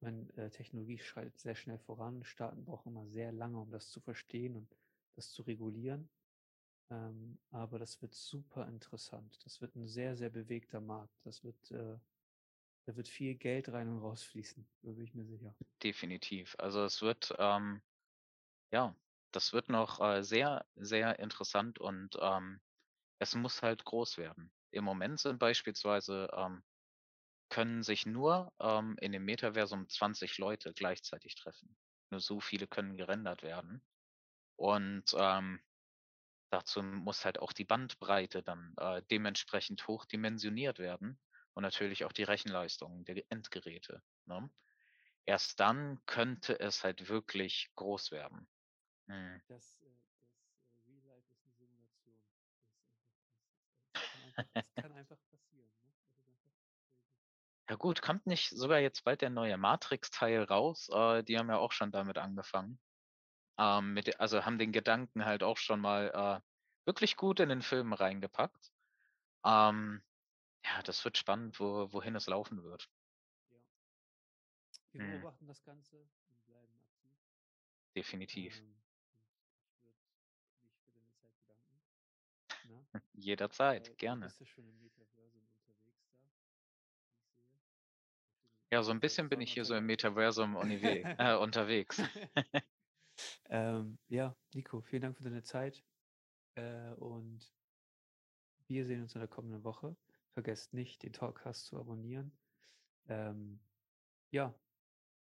[0.00, 2.24] Meine, äh, Technologie schreitet sehr schnell voran.
[2.24, 4.76] Staaten brauchen immer sehr lange, um das zu verstehen und
[5.14, 6.08] das zu regulieren.
[6.90, 9.38] Ähm, aber das wird super interessant.
[9.44, 11.14] Das wird ein sehr, sehr bewegter Markt.
[11.24, 11.98] Das wird, äh,
[12.86, 14.66] da wird viel Geld rein und rausfließen.
[14.82, 15.54] Da bin ich mir sicher.
[15.82, 16.56] Definitiv.
[16.58, 17.82] Also es wird, ähm,
[18.72, 18.96] ja,
[19.32, 22.60] das wird noch äh, sehr, sehr interessant und ähm,
[23.18, 24.50] es muss halt groß werden.
[24.72, 26.62] Im Moment sind beispielsweise, ähm,
[27.50, 31.76] können sich nur ähm, in dem Metaversum 20 Leute gleichzeitig treffen.
[32.10, 33.82] Nur so viele können gerendert werden.
[34.56, 35.60] Und ähm,
[36.50, 41.18] dazu muss halt auch die Bandbreite dann äh, dementsprechend hochdimensioniert werden
[41.54, 44.02] und natürlich auch die Rechenleistung der Endgeräte.
[44.26, 44.50] Ne?
[45.26, 48.48] Erst dann könnte es halt wirklich groß werden.
[49.06, 49.40] Hm.
[49.48, 49.86] Das, äh,
[50.18, 52.20] das äh, Real Life ist eine Simulation.
[52.32, 52.52] Das.
[53.92, 55.70] Das, das, kann, einfach, das kann einfach passieren.
[55.82, 55.92] Ne?
[55.92, 56.80] Das ist einfach crazy.
[57.70, 60.88] Ja gut, kommt nicht sogar jetzt bald der neue Matrix-Teil raus?
[60.92, 62.80] Äh, die haben ja auch schon damit angefangen.
[63.58, 66.48] Ähm, mit, also haben den Gedanken halt auch schon mal äh,
[66.84, 68.72] wirklich gut in den Film reingepackt.
[69.46, 70.02] Ähm,
[70.64, 72.90] ja, das wird spannend, wo, wohin es laufen wird.
[73.50, 73.58] Ja.
[74.92, 75.10] Wir Hm.
[75.10, 77.18] beobachten das Ganze und bleiben aktiv.
[77.96, 78.62] Definitiv.
[78.62, 78.82] Ähm,
[79.68, 79.98] ich würde
[80.62, 81.82] mich für deine Zeit bedanken.
[83.14, 84.34] Jederzeit, Äh, gerne.
[88.72, 89.86] Ja, so ein bisschen bin ich hier so im.
[89.86, 90.56] Metaversum
[91.18, 92.00] äh, unterwegs.
[93.50, 95.82] ähm, ja, Nico, vielen Dank für deine Zeit.
[96.54, 97.52] Äh, und
[98.68, 99.96] wir sehen uns in der kommenden Woche.
[100.34, 102.32] Vergesst nicht, den Talkcast zu abonnieren.
[103.08, 103.60] Ähm,
[104.30, 104.54] ja,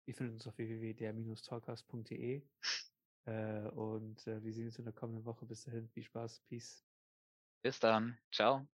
[0.06, 2.42] ihr findet uns auf www.der-talkcast.de.
[3.26, 5.44] Äh, und äh, wir sehen uns in der kommenden Woche.
[5.44, 6.82] Bis dahin, viel Spaß, Peace.
[7.62, 8.18] Bis dann.
[8.32, 8.66] Ciao.